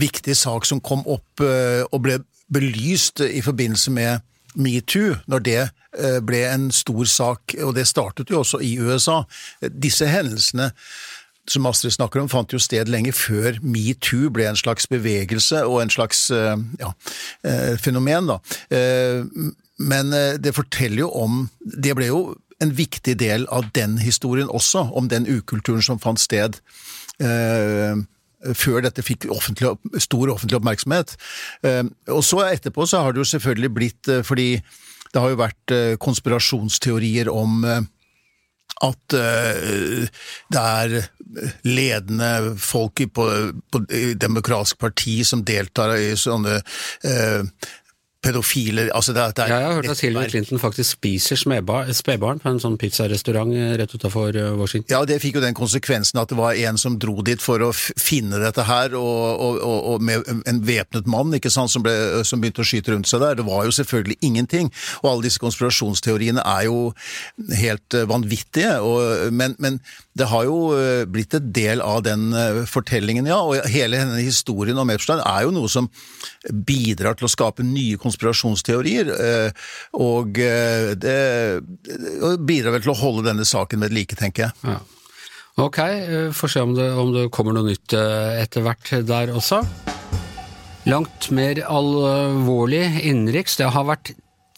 [0.00, 2.18] viktig sak som kom opp øh, og ble
[2.54, 5.60] belyst i forbindelse med metoo, når det
[5.98, 9.22] eh, ble en stor sak, og det startet jo også i USA.
[9.60, 10.70] Disse hendelsene
[11.50, 15.82] som Astrid snakker om, fant jo sted lenge før metoo ble en slags bevegelse og
[15.82, 16.92] en slags ja,
[17.76, 18.30] fenomen.
[18.30, 18.38] da.
[19.76, 22.22] Men det forteller jo om Det ble jo
[22.62, 26.60] en viktig del av den historien også, om den ukulturen som fant sted
[28.52, 31.16] før dette fikk offentlig, stor offentlig oppmerksomhet.
[31.64, 34.48] Eh, og så etterpå så har det jo selvfølgelig blitt, eh, fordi
[35.14, 37.86] det har jo vært eh, konspirasjonsteorier om eh,
[38.84, 40.08] at eh,
[40.52, 40.96] det er
[41.66, 43.28] ledende folk på,
[43.70, 43.82] på
[44.20, 47.46] Demokratisk parti som deltar i sånne eh,
[48.24, 50.30] pedofile altså det, det er Jeg har hørt at Hillary.
[50.32, 54.90] Clinton faktisk spiser spedbarn på en sånn pizzarestaurant eh, rett utafor Washington.
[54.92, 57.70] Ja, det fikk jo den konsekvensen at det var en som dro dit for å
[57.74, 59.60] finne dette her, og, og,
[59.94, 61.94] og, med en væpnet mann ikke sant, som, ble,
[62.26, 63.38] som begynte å skyte rundt seg der.
[63.38, 64.70] Det var jo selvfølgelig ingenting.
[65.02, 66.78] Og alle disse konspirasjonsteoriene er jo
[67.60, 68.78] helt eh, vanvittige.
[68.84, 69.80] Og, men, men
[70.18, 73.40] det har jo eh, blitt en del av den eh, fortellingen, ja.
[73.42, 75.90] Og hele denne historien om Epstein er jo noe som
[76.66, 79.10] bidrar til å skape nye konspirasjonsteorier.
[79.14, 81.18] eh, Og eh, det
[82.46, 84.52] bidrar vel til å holde denne saken ved like, tenker jeg.
[84.64, 84.78] Ja.
[85.56, 89.30] Ok, vi får se om det, om det kommer noe nytt eh, etter hvert der
[89.34, 89.60] også.
[90.90, 93.54] Langt mer alvorlig innenriks.
[93.56, 94.10] Det har vært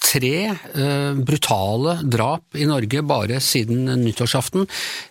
[0.07, 4.67] tre eh, brutale drap i Norge bare siden nyttårsaften.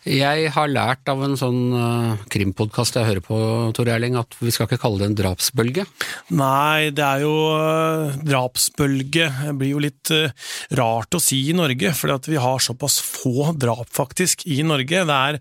[0.08, 3.38] Jeg har lært av en sånn uh, krimpodkast jeg hører på,
[3.76, 5.86] Tor Erling, at vi skal ikke kalle det en drapsbølge.
[6.38, 9.28] Nei, det er jo øh, drapsbølge.
[9.42, 10.12] Det blir jo litt
[10.78, 15.04] rart å si i Norge, at vi har såpass få drap faktisk i Norge.
[15.10, 15.40] Det er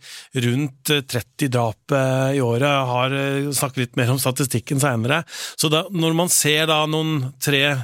[0.48, 2.66] rundt øh, 30 drap i året.
[2.66, 3.16] Jeg har
[3.54, 5.22] snakket litt mer om statistikken seinere.
[5.60, 7.76] Så da, når man ser da noen tre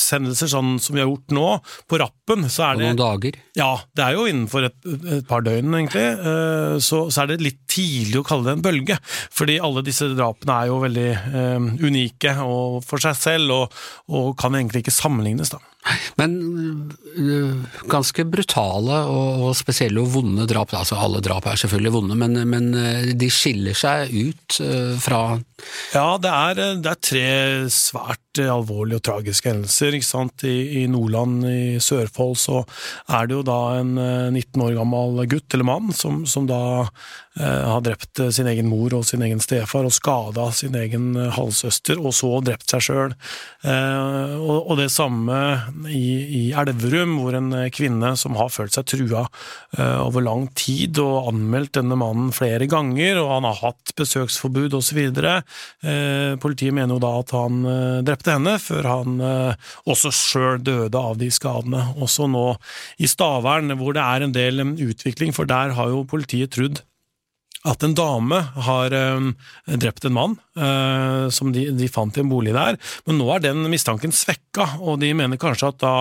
[0.00, 1.46] drapshendelser sånn som vi har gjort nå,
[1.90, 3.38] på rappen, så er På det noen dager.
[3.58, 4.76] ja, det er jo innenfor et,
[5.18, 6.06] et par døgn, egentlig.
[6.18, 8.96] Eh, Så, så er det litt tidlig å kalle det en bølge.
[9.34, 14.32] Fordi alle disse drapene er jo veldig eh, unike og for seg selv, og, og
[14.40, 15.60] kan egentlig ikke sammenlignes, da.
[16.20, 16.34] Men
[17.16, 17.54] øh,
[17.88, 20.74] ganske brutale og, spesielle og vonde drap.
[20.76, 25.22] Altså alle drap er selvfølgelig vonde, men, men øh, de skiller seg ut øh, fra
[25.94, 27.24] Ja, det er, eh, det er tre
[27.72, 29.96] svært eh, alvorlige og tragiske hendelser.
[29.96, 30.44] Ikke sant?
[30.44, 32.62] I, I Nordland, i Sørfold, så
[33.08, 36.60] er det jo da en eh, 19 år gammel gutt eller mann som, som da
[36.84, 36.90] eh,
[37.40, 41.30] har drept eh, sin egen mor og sin egen stefar og skada sin egen eh,
[41.36, 43.14] halvsøster, og så drept seg sjøl.
[43.64, 45.36] Eh, og, det samme
[45.92, 49.26] i, Elverum, hvor en eh, kvinne som har følt seg trua
[49.76, 54.76] eh, over lang tid og anmeldt denne mannen flere ganger, og han har hatt besøksforbud
[54.78, 55.00] osv.
[55.10, 60.62] Eh, politiet mener jo da at han eh, drepte henne, før han eh, også sjøl
[60.64, 61.86] døde av de skadene.
[62.00, 62.46] Også nå
[63.00, 66.82] i Stavern, hvor det er en del eh, utvikling, for der har jo politiet trodd
[67.68, 69.26] at en dame har eh,
[69.76, 73.44] drept en mann, eh, som de, de fant i en bolig der, men nå er
[73.44, 75.94] den mistanken svekka, og de mener kanskje at da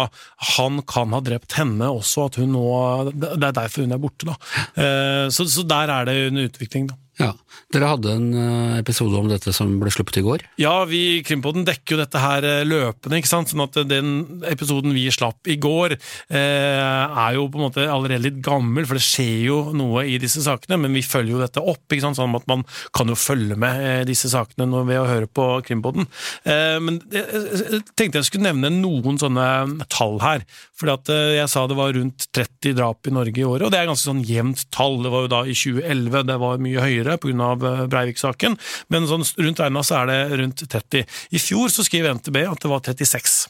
[0.55, 2.67] han kan ha drept henne også, at hun nå
[3.11, 4.37] Det er derfor hun er borte, da.
[4.79, 6.99] Eh, så, så der er det en utvikling, da.
[7.19, 7.33] Ja.
[7.69, 10.43] Dere hadde en øh, episode om dette som ble sluppet i går.
[10.61, 13.51] Ja, vi i Krimpodden dekker jo dette her eh, løpende, ikke sant?
[13.51, 18.23] sånn at den episoden vi slapp i går eh, er jo på en måte allerede
[18.23, 21.61] litt gammel, for det skjer jo noe i disse sakene, men vi følger jo dette
[21.61, 22.17] opp, ikke sant?
[22.17, 22.63] sånn at man
[22.95, 26.09] kan jo følge med eh, disse sakene ved å høre på Krimpodden.
[26.49, 30.47] Eh, men jeg, tenkte jeg skulle nevne noen sånne tall her,
[30.79, 33.83] For eh, jeg sa det var rundt 30 drap i Norge i året, og det
[33.83, 35.01] er ganske sånn jevnt tall.
[35.05, 37.87] Det var jo da i 2011, det var mye høyere pga.
[37.89, 38.57] Breivik-saken,
[38.89, 41.05] men sånn rundt regna så er det rundt 30.
[41.31, 43.47] I fjor så skriver NTB at det var 36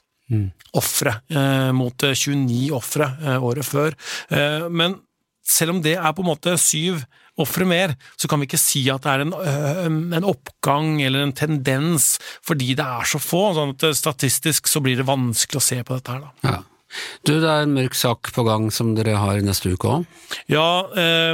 [0.78, 3.96] ofre, eh, mot eh, 29 ofre eh, året før.
[4.30, 5.00] Eh, men
[5.42, 7.02] selv om det er på en måte syv
[7.40, 9.86] ofre mer, så kan vi ikke si at det er en, øh,
[10.20, 13.54] en oppgang eller en tendens fordi det er så få.
[13.58, 16.28] sånn at eh, Statistisk så blir det vanskelig å se på dette her.
[16.28, 16.52] da.
[16.52, 16.60] Ja.
[17.28, 20.06] Du, det er en mørk sak på gang som dere har neste uke òg.
[20.50, 21.34] Ja, eh,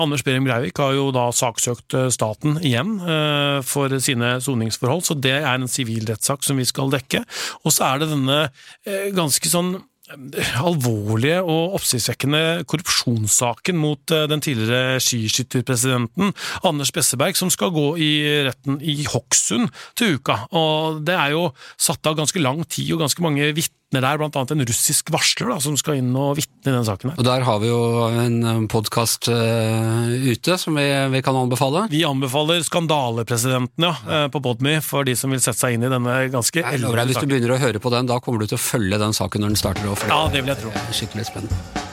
[0.00, 5.16] Anders Behring Breivik har jo da saksøkt eh, staten igjen eh, for sine soningsforhold, så
[5.18, 7.24] det er en sivilrettssak som vi skal dekke.
[7.64, 8.38] Og så er det denne
[8.86, 16.32] eh, ganske sånn eh, alvorlige og oppsiktsvekkende korrupsjonssaken mot eh, den tidligere skiskytterpresidenten
[16.64, 18.12] Anders Besseberg, som skal gå i
[18.48, 19.68] retten i Hokksund
[20.00, 20.46] til uka.
[20.56, 24.36] Og det er jo satt av ganske lang tid og ganske mange vitner der, blant
[24.40, 27.12] annet en russisk varsler da, som skal inn og vitne i den saken.
[27.12, 27.20] her.
[27.20, 31.86] Og der har vi jo en podkast ute som vi, vi kan anbefale.
[31.92, 35.92] Vi anbefaler Skandalepresidenten ja, eh, på Podme for de som vil sette seg inn i
[35.92, 37.06] denne ganske eldre.
[37.10, 39.44] Hvis du begynner å høre på den, da kommer du til å følge den saken
[39.44, 40.08] når den starter.
[40.08, 40.74] Ja, det vil jeg tro.
[40.74, 41.84] er Skikkelig spennende.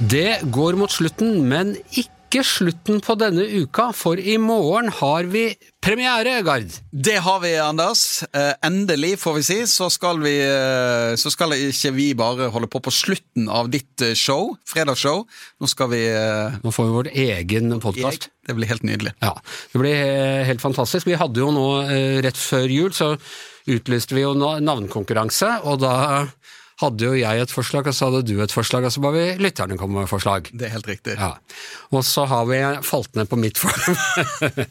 [0.00, 5.48] Det går mot slutten, men ikke slutten på denne uka, for i morgen har vi
[5.82, 6.70] premiere, Gard.
[6.92, 8.22] Det har vi, Anders.
[8.32, 12.70] Eh, endelig, får vi si, så skal, vi, eh, så skal ikke vi bare holde
[12.70, 15.24] på på slutten av ditt eh, show, fredagsshow.
[15.60, 16.02] Nå skal vi
[16.62, 18.28] Nå får vi vår egen podkast.
[18.46, 19.12] Det blir helt nydelig.
[19.20, 19.34] Ja,
[19.72, 21.10] det blir helt fantastisk.
[21.10, 21.66] Vi hadde jo nå,
[22.22, 23.16] rett før jul, så
[23.70, 26.26] utlyste vi jo na- navnkonkurranse, og da
[26.80, 29.24] hadde jo jeg et forslag, og så hadde du et forslag, og så ba vi
[29.40, 30.48] lytterne komme med forslag.
[30.52, 31.16] Det er helt riktig.
[31.18, 31.34] Ja.
[31.92, 33.98] Og så har vi falt ned på mitt forslag.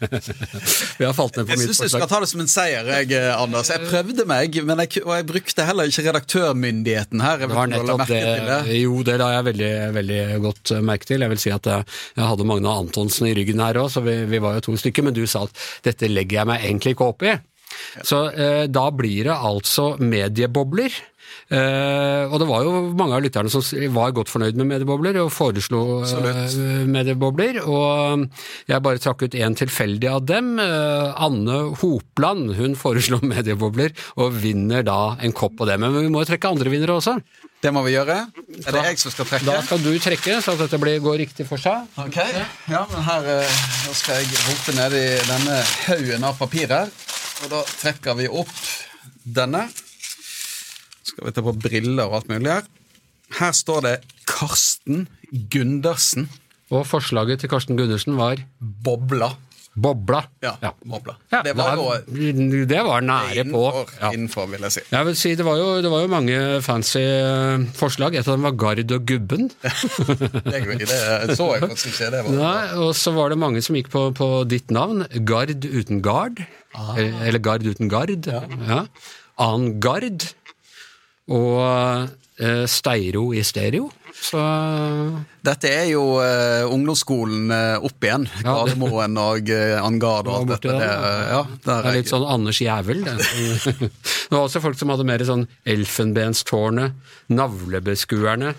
[0.99, 2.89] vi har falt ned på Jeg mitt syns du skal ta det som en seier,
[2.99, 3.71] jeg, eh, Anders.
[3.73, 7.45] Jeg prøvde meg, men jeg, og jeg brukte heller ikke redaktørmyndigheten her.
[7.45, 8.23] Jeg Det var nettopp det.
[8.49, 8.59] det.
[8.79, 11.27] Jo, det la jeg veldig, veldig godt eh, merke til.
[11.27, 11.85] Jeg vil si at jeg,
[12.17, 15.05] jeg hadde Magne Antonsen i ryggen her òg, så vi, vi var jo to stykker.
[15.05, 17.37] Men du sa at dette legger jeg meg egentlig ikke opp i.
[18.05, 20.93] Så eh, da blir det altså mediebobler.
[21.49, 23.63] Eh, og det var jo mange av lytterne som
[23.95, 27.61] var godt fornøyd med mediebobler og foreslo eh, mediebobler.
[27.65, 28.25] Og
[28.69, 30.55] jeg bare trakk ut én tilfeldig av dem.
[30.61, 35.79] Eh, Anne Hopland hun foreslo mediebobler og vinner da en kopp på det.
[35.81, 37.17] Men vi må jo trekke andre vinnere også.
[37.59, 38.21] Det må vi gjøre.
[38.63, 39.49] Er det jeg som skal trekke?
[39.49, 41.89] Da skal du trekke, så at dette blir, går riktig for seg.
[41.99, 42.21] Ok,
[42.71, 45.59] ja, men her nå skal jeg rote ned i denne
[45.89, 46.93] haugen av papirer.
[47.43, 48.55] Og da trekker vi opp
[49.23, 49.67] denne.
[51.09, 52.69] Skal vi ta på briller og alt mulig her.
[53.39, 53.95] Her står det
[54.29, 55.07] Karsten
[55.53, 56.29] Gundersen.
[56.73, 59.33] Og forslaget til Karsten Gundersen var Bobla.
[59.79, 60.19] Bobla.
[60.43, 61.13] Ja, Bobla.
[61.31, 61.99] Ja, det var da-
[62.67, 63.61] det var nære på.
[64.01, 64.09] Ja.
[64.11, 64.81] innenfor, vil jeg si.
[64.91, 68.15] Jeg vil si, det var, jo, det var jo mange fancy eh, forslag.
[68.17, 69.47] Et av dem var Gard og Gubben.
[69.63, 72.09] Det, det så jeg faktisk ikke.
[72.11, 75.05] Det var Nei, og så var det mange som gikk på, på ditt navn.
[75.23, 76.41] Gard uten gard.
[76.97, 78.27] Eller, eller Gard uten gard.
[78.27, 78.83] Ja.
[79.39, 80.27] Annen Gard.
[81.29, 82.09] Og
[82.41, 83.89] eh, Steiro i stereo.
[84.19, 84.39] Så
[85.45, 88.25] Dette er jo eh, ungdomsskolen eh, opp igjen.
[88.41, 90.73] Ja, Gardermoen og uh, Angard og alt dette.
[90.73, 91.37] der, Det, ja.
[91.37, 93.05] ja, Det er litt sånn Anders Jævel.
[93.05, 93.15] Det.
[93.89, 96.97] det var også folk som hadde mer sånn Elfenbenstårnet,
[97.31, 98.55] Navlebeskuerne.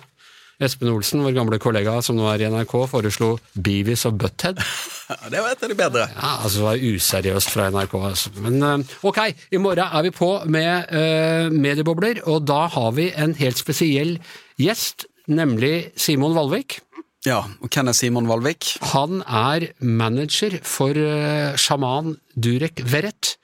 [0.60, 4.60] Espen Olsen, vår gamle kollega som nå er i NRK, foreslo Beavis og Butthead.
[5.32, 6.04] Det var et av de bedre.
[6.12, 7.94] Ja, altså Det var useriøst fra NRK.
[8.10, 8.32] Altså.
[8.44, 9.22] Men eh, ok,
[9.56, 14.18] i morgen er vi på med uh, mediebobler, og da har vi en helt spesiell
[14.60, 16.78] gjest, nemlig Simon Valvik.
[17.26, 18.74] Ja, og hvem er Simon Valvik?
[18.92, 23.39] Han er manager for uh, sjaman Durek Verret.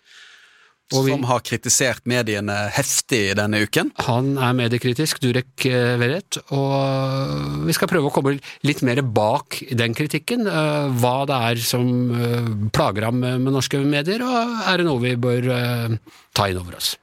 [0.92, 3.90] Vi- Som har kritisert mediene heftig denne uken.
[4.06, 5.64] Han er mediekritisk, Durek
[5.98, 10.46] Verrett, og vi skal prøve å komme litt mer bak den kritikken.
[10.46, 15.00] eh, Hva det er som eh, plager ham med norske medier, og er det noe
[15.02, 15.96] vi bør eh,
[16.32, 16.94] ta inn over oss.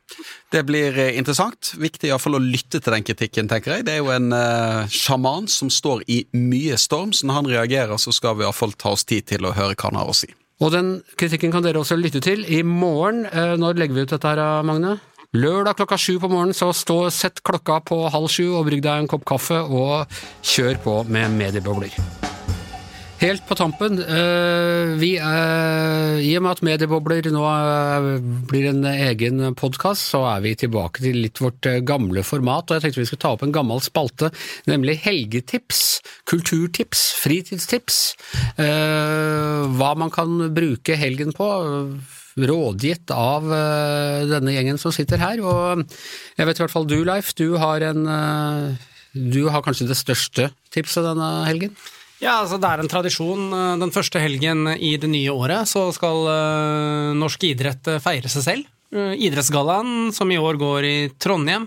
[0.50, 1.74] Det blir eh, interessant.
[1.76, 3.86] Viktig i hvert fall å lytte til den kritikken, tenker jeg.
[3.90, 7.98] Det er jo en uh, sjaman som står i mye storm, så når han reagerer,
[8.00, 10.08] så skal vi i hvert fall ta oss tid til å høre hva han har
[10.08, 10.30] å si.
[10.64, 13.26] Og den kritikken kan dere også lytte til i morgen.
[13.26, 15.00] Eh, Når legger vi ut dette her, Magne?
[15.34, 19.02] Lørdag klokka sju på morgenen, så stå, sett klokka på halv sju og brygg deg
[19.02, 20.06] en kopp kaffe, og
[20.46, 22.33] kjør på med mediebobler.
[23.24, 28.08] Helt på tampen, eh, vi er, i og med at mediebobler nå er,
[28.50, 32.76] blir en egen podkast, så er vi tilbake til litt vårt eh, gamle format, og
[32.76, 34.34] jeg tenkte vi skulle ta opp en gammel spalte,
[34.68, 38.02] nemlig helgetips, kulturtips, fritidstips,
[38.60, 41.48] eh, hva man kan bruke helgen på,
[42.44, 45.88] rådgitt av eh, denne gjengen som sitter her, og
[46.36, 50.02] jeg vet i hvert fall du, Leif, du har en eh, du har kanskje det
[50.04, 51.78] største tipset denne helgen?
[52.24, 53.50] Ja, altså Det er en tradisjon.
[53.52, 58.32] eh, Den første helgen i det nye året så skal eh, norsk idrett eh, feire
[58.32, 58.70] seg selv.
[58.94, 61.64] Idrettsgallaen, som i år går i Trondheim,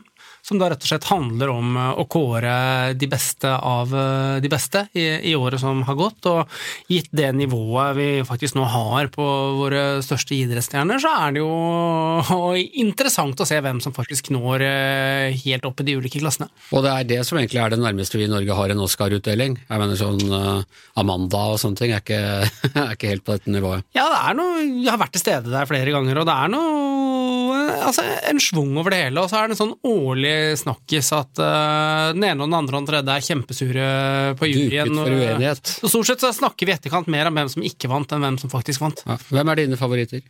[0.46, 2.54] som da rett og slett handler om eh, å kåre
[2.94, 6.28] de beste av eh, de beste i, i året som har gått.
[6.30, 9.26] Og gitt det nivået vi faktisk nå har på
[9.58, 15.40] våre største idrettsstjerner, så er det jo interessant å se hvem som faktisk når eh,
[15.42, 16.48] helt opp i de ulike klassene.
[16.70, 19.58] Og det er det som egentlig er det nærmeste vi i Norge har en Oscar-utdeling.
[19.66, 22.22] Jeg mener sånn eh, Amanda og sånne ting er ikke,
[22.86, 23.86] er ikke helt på dette nivået.
[23.96, 26.54] Ja, det er noe Jeg har vært til stede der flere ganger, og det er
[26.54, 26.84] noe
[27.66, 29.22] Altså, en schwung over det hele.
[29.22, 32.76] Og så er det en sånn årlig snakkis at uh, den ene og den andre
[32.78, 33.86] og den tredje er kjempesure
[34.40, 34.92] på juryen.
[34.92, 35.72] Duket for og- uenighet.
[35.80, 38.24] Så stort sett så snakker vi i etterkant mer om hvem som ikke vant, enn
[38.26, 39.02] hvem som faktisk vant.
[39.06, 39.16] Ja.
[39.32, 40.22] Hvem er dine favoritter?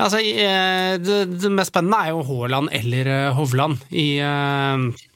[0.00, 5.06] Altså, eh, det, det mest spennende er jo Haaland eller eh, Hovland i eh,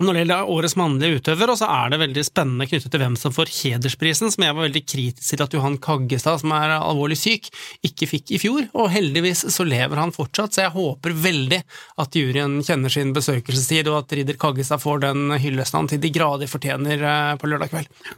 [0.00, 3.32] når det gjelder årets mannlige utøver, så er det veldig spennende knyttet til hvem som
[3.32, 7.46] får hedersprisen, som jeg var veldig kritisk til at Johan Kaggestad, som er alvorlig syk,
[7.86, 8.66] ikke fikk i fjor.
[8.74, 11.62] Og heldigvis så lever han fortsatt, så jeg håper veldig
[12.02, 16.12] at juryen kjenner sin besøkelsestid, og at ridder Kaggestad får den hyllesten han til de
[16.12, 18.12] grader fortjener eh, på lørdag kveld.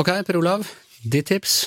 [0.00, 0.66] Ok, Per Olav,
[1.04, 1.60] ditt tips?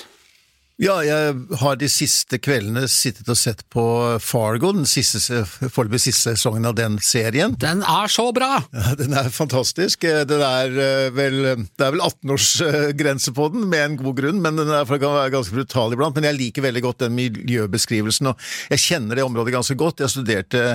[0.76, 3.80] Ja, jeg har de siste kveldene sittet og sett på
[4.20, 5.38] Fargo, den siste,
[5.72, 7.54] foreløpig siste sesongen av den serien.
[7.56, 8.58] Den er så bra!
[8.76, 10.04] Ja, den er fantastisk.
[10.04, 14.42] Eh, Den er eh, vel, det er vel 18-årsgrense på den, med en god grunn,
[14.44, 16.18] men den er, kan være ganske brutal iblant.
[16.20, 20.04] Men jeg liker veldig godt den miljøbeskrivelsen, og jeg kjenner det området ganske godt.
[20.04, 20.66] Jeg studerte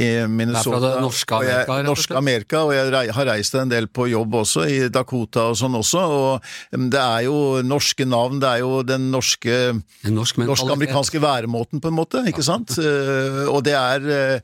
[0.00, 0.80] i Minnesota.
[0.80, 3.68] Det er fra det norske og jeg- Amerika, norske Amerika, og jeg har reist en
[3.76, 6.08] del på jobb også, i Dakota og sånn også.
[6.08, 7.38] Og mm, det er jo
[7.68, 9.82] norske navn, det er jo den norske En
[10.14, 10.66] norsk mentalitet.
[10.66, 12.76] norsk-amerikanske væremåten, på en måte, ikke sant?
[12.78, 14.40] Eh, og det er eh,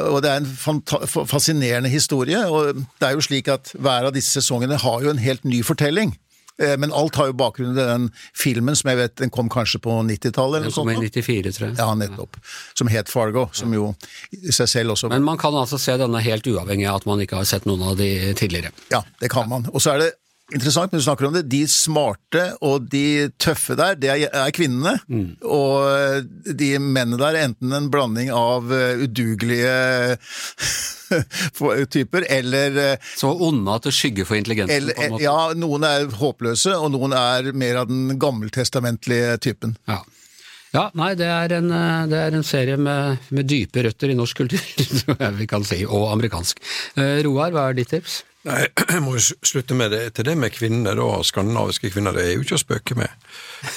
[0.00, 4.40] og det er en fascinerende historie, og det er jo slik at hver av disse
[4.40, 6.14] sesongene har jo en helt ny fortelling.
[6.60, 9.80] Eh, Men alt har jo bakgrunn i den filmen som jeg vet den kom kanskje
[9.82, 11.78] på 90-tallet eller Den kom i 94, tror jeg.
[11.80, 12.36] Ja, nettopp.
[12.78, 13.94] Som het Fargo, som jo
[14.32, 17.20] i seg selv også Men man kan altså se denne helt uavhengig av at man
[17.24, 18.72] ikke har sett noen av de tidligere.
[18.92, 19.68] Ja, det kan man.
[19.72, 20.10] Og så er det
[20.52, 24.96] interessant, når du snakker om det, de smarte og de tøffe der, det er, kvinnene.
[25.06, 25.36] kvinnene.
[25.44, 30.16] Og de mennene der er enten en blanding av eh, udugelige
[31.96, 34.76] typer, eller, eh, Så onde at det skygger for intelligensen.
[34.76, 35.26] eller på en måte.
[35.26, 39.76] Ja, noen er håpløse, og noen er mer av den gammeltestamentlige typen.
[39.88, 40.02] Ja.
[40.72, 44.16] Ja, nei, det er en, eh, det er en serie med, med dype røtter i
[44.16, 44.62] norsk kultur,
[45.04, 46.62] tror jeg vi kan si, og amerikansk.
[46.96, 48.22] Eh, Roar, hva er ditt tips?
[48.42, 48.62] Nei,
[48.94, 50.02] jeg må jo slutte med det.
[50.16, 53.12] Til det med kvinner, da, skandinaviske kvinner, det er jo ikke å spøke med.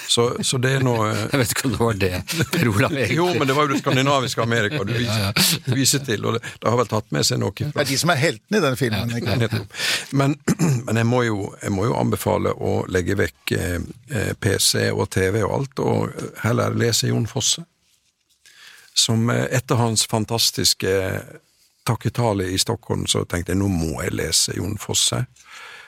[0.09, 3.18] Så, så det er noe Jeg vet ikke om det var det Per Olav egentlig
[3.20, 5.43] Jo, men det var jo det skandinaviske Amerika du viser,
[5.78, 8.13] viser til, og det, det har vel tatt med seg noe Det er de som
[8.16, 9.13] er heltene i den filmen.
[9.20, 9.78] ikke sant?
[10.18, 10.36] Men,
[10.88, 13.78] men jeg, må jo, jeg må jo anbefale å legge vekk eh,
[14.09, 17.68] eh, PC og TV og alt, og heller lese Jon Fosse.
[18.97, 20.95] Som eh, etter hans fantastiske
[21.86, 25.25] takketale i Stockholm, så tenkte jeg nå må jeg lese Jon Fosse.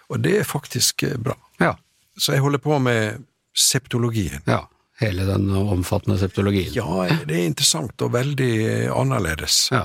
[0.07, 1.35] Og det er faktisk eh, bra.
[1.59, 1.75] Ja,
[2.17, 3.23] Så jeg holder på med
[3.55, 4.41] septologien.
[4.45, 4.63] ja.
[4.97, 6.71] Hele den omfattende septologien.
[6.73, 9.67] Ja, det er interessant og veldig eh, annerledes.
[9.69, 9.83] Ja.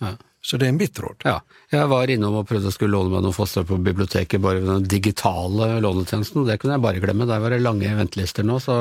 [0.00, 0.14] ja.
[0.46, 1.24] Så det er mitt råd.
[1.26, 1.40] Ja,
[1.72, 4.68] jeg var innom og prøvde å skulle låne meg noen foster på biblioteket bare ved
[4.70, 8.76] den digitale lånetjenesten, det kunne jeg bare glemme, der var det lange ventelister nå, så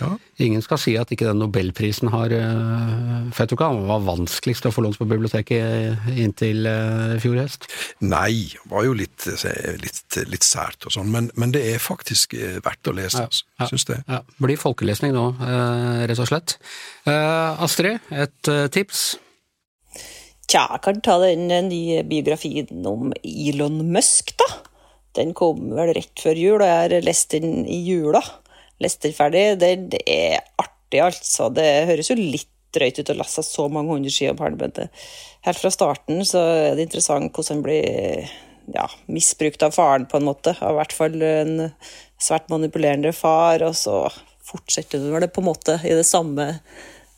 [0.00, 0.08] Ja.
[0.40, 4.00] ingen skal si at ikke den nobelprisen har eh, For jeg tror ikke han var
[4.06, 7.68] vanskeligst å få lånt på biblioteket inntil i fjor høst.
[8.00, 11.78] Nei, det var jo litt, eh, litt, litt sært og sånn, men, men det er
[11.84, 13.44] faktisk eh, verdt å lese, altså.
[13.60, 13.68] Ja.
[13.68, 14.00] syns det.
[14.08, 16.56] Ja, blir folkelesning nå, eh, rett og slett.
[17.04, 19.04] Eh, Astrid, et eh, tips?
[20.52, 24.48] Tja, jeg kan ta den nye biografien om Elon Musk, da.
[25.16, 28.20] Den kom vel rett før jul, og jeg har lest den i jula.
[28.84, 29.46] Lest den ferdig.
[29.62, 31.48] Den er artig, altså.
[31.56, 34.92] Det høres jo litt drøyt ut å lese så mange hundre sider om han, men
[35.48, 38.30] helt fra starten så er det interessant hvordan han blir
[38.76, 40.52] ja, misbrukt av faren, på en måte.
[40.60, 41.68] Av hvert fall en
[42.20, 44.04] svært manipulerende far, og så
[44.44, 46.58] fortsetter hun vel på en måte i det samme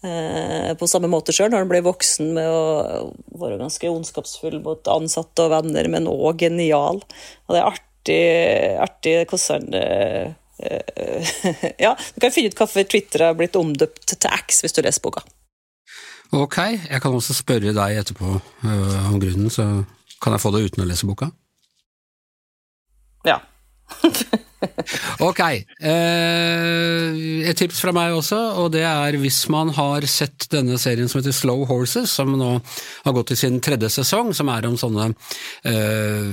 [0.05, 5.47] på samme måte sjøl, når han blir voksen med å være ganske ondskapsfull mot ansatte
[5.47, 7.01] og venner, men òg genial.
[7.47, 8.19] Og det er artig,
[8.85, 11.33] artig hvordan eh, eh,
[11.87, 15.05] Ja, du kan finne ut hvorfor Twitter har blitt omdøpt til X hvis du leser
[15.05, 15.25] boka.
[16.35, 16.59] Ok,
[16.91, 19.85] jeg kan også spørre deg etterpå eh, om grunnen, så
[20.21, 21.31] kan jeg få det uten å lese boka?
[23.25, 23.41] Ja.
[25.29, 30.79] Ok, eh, et tips fra meg også, og det er hvis man har sett denne
[30.81, 32.51] serien som heter Slow Horses, som nå
[33.05, 35.11] har gått i sin tredje sesong, som er om sånne
[35.69, 36.29] eh,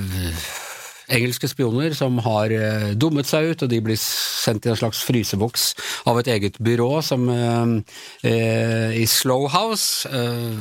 [1.12, 5.02] engelske spioner som har eh, dummet seg ut, og de blir sendt i en slags
[5.06, 5.66] fryseboks
[6.10, 10.56] av et eget byrå som eh, eh, i Slow House, eh,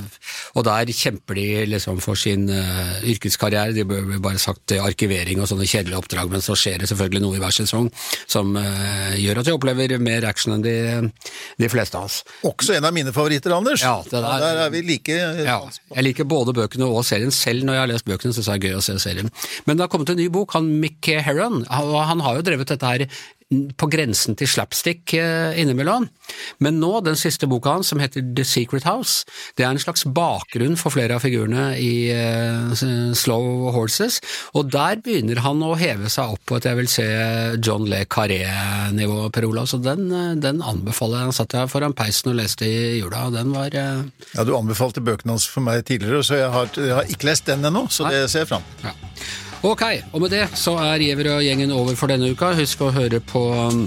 [0.57, 5.49] og der kjemper de liksom for sin eh, yrkeskarriere, de blir bare sagt arkivering og
[5.51, 7.89] sånne kjedelige oppdrag, men så skjer det selvfølgelig noe i hver sesong
[8.29, 10.75] som eh, gjør at vi opplever mer action enn de,
[11.61, 12.21] de fleste av oss.
[12.47, 13.83] Også en av mine favoritter, Anders.
[13.85, 15.13] Ja, det der- der er vi like
[15.45, 15.59] Ja,
[15.95, 17.31] jeg liker både bøkene og serien.
[17.31, 19.29] Selv når jeg har lest bøkene, syns jeg det er gøy å se serien.
[19.67, 20.40] Men det har kommet en ny bok.
[20.55, 23.07] Han Mick Heron og han har jo drevet dette her
[23.51, 26.07] på grensen til slapstick eh, innimellom.
[26.63, 29.25] Men nå, den siste boka hans, som heter The Secret House,
[29.59, 32.71] det er en slags bakgrunn for flere av figurene i eh,
[33.17, 34.21] Slow Horses,
[34.55, 37.07] og der begynner han å heve seg opp på et jeg vil se
[37.59, 41.31] John Le Carré-nivå, Per Olav, så den, eh, den anbefaler jeg.
[41.31, 45.03] Han satt jeg foran peisen og leste i jula, og den var Ja, Du anbefalte
[45.03, 47.87] bøkene hans for meg tidligere, så jeg har, jeg har ikke lest den ennå.
[47.91, 48.91] Så det ser jeg fram til.
[48.91, 49.50] Ja.
[49.61, 52.55] Ok, og med det så er Giæver og gjengen over for denne uka.
[52.57, 53.83] Husk å høre på um,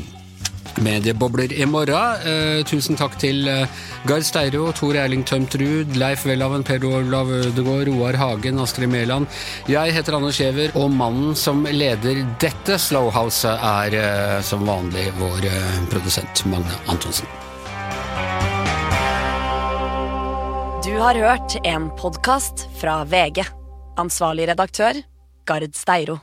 [0.83, 2.23] mediebobler i morgen.
[2.23, 3.67] Eh, tusen takk til eh,
[4.07, 9.27] Gard Steiro, Tor Erling Tømtrud, Leif Welhaven, Per Olav Ødegaard, Roar Hagen, Astrid Mæland.
[9.71, 15.49] Jeg heter Anders Giæver, og mannen som leder dette Slowhouse, er eh, som vanlig vår
[15.51, 17.27] eh, produsent Magne Antonsen.
[20.85, 23.43] Du har hørt en podkast fra VG.
[23.99, 24.99] Ansvarlig redaktør,
[25.45, 26.21] Gard Steiro.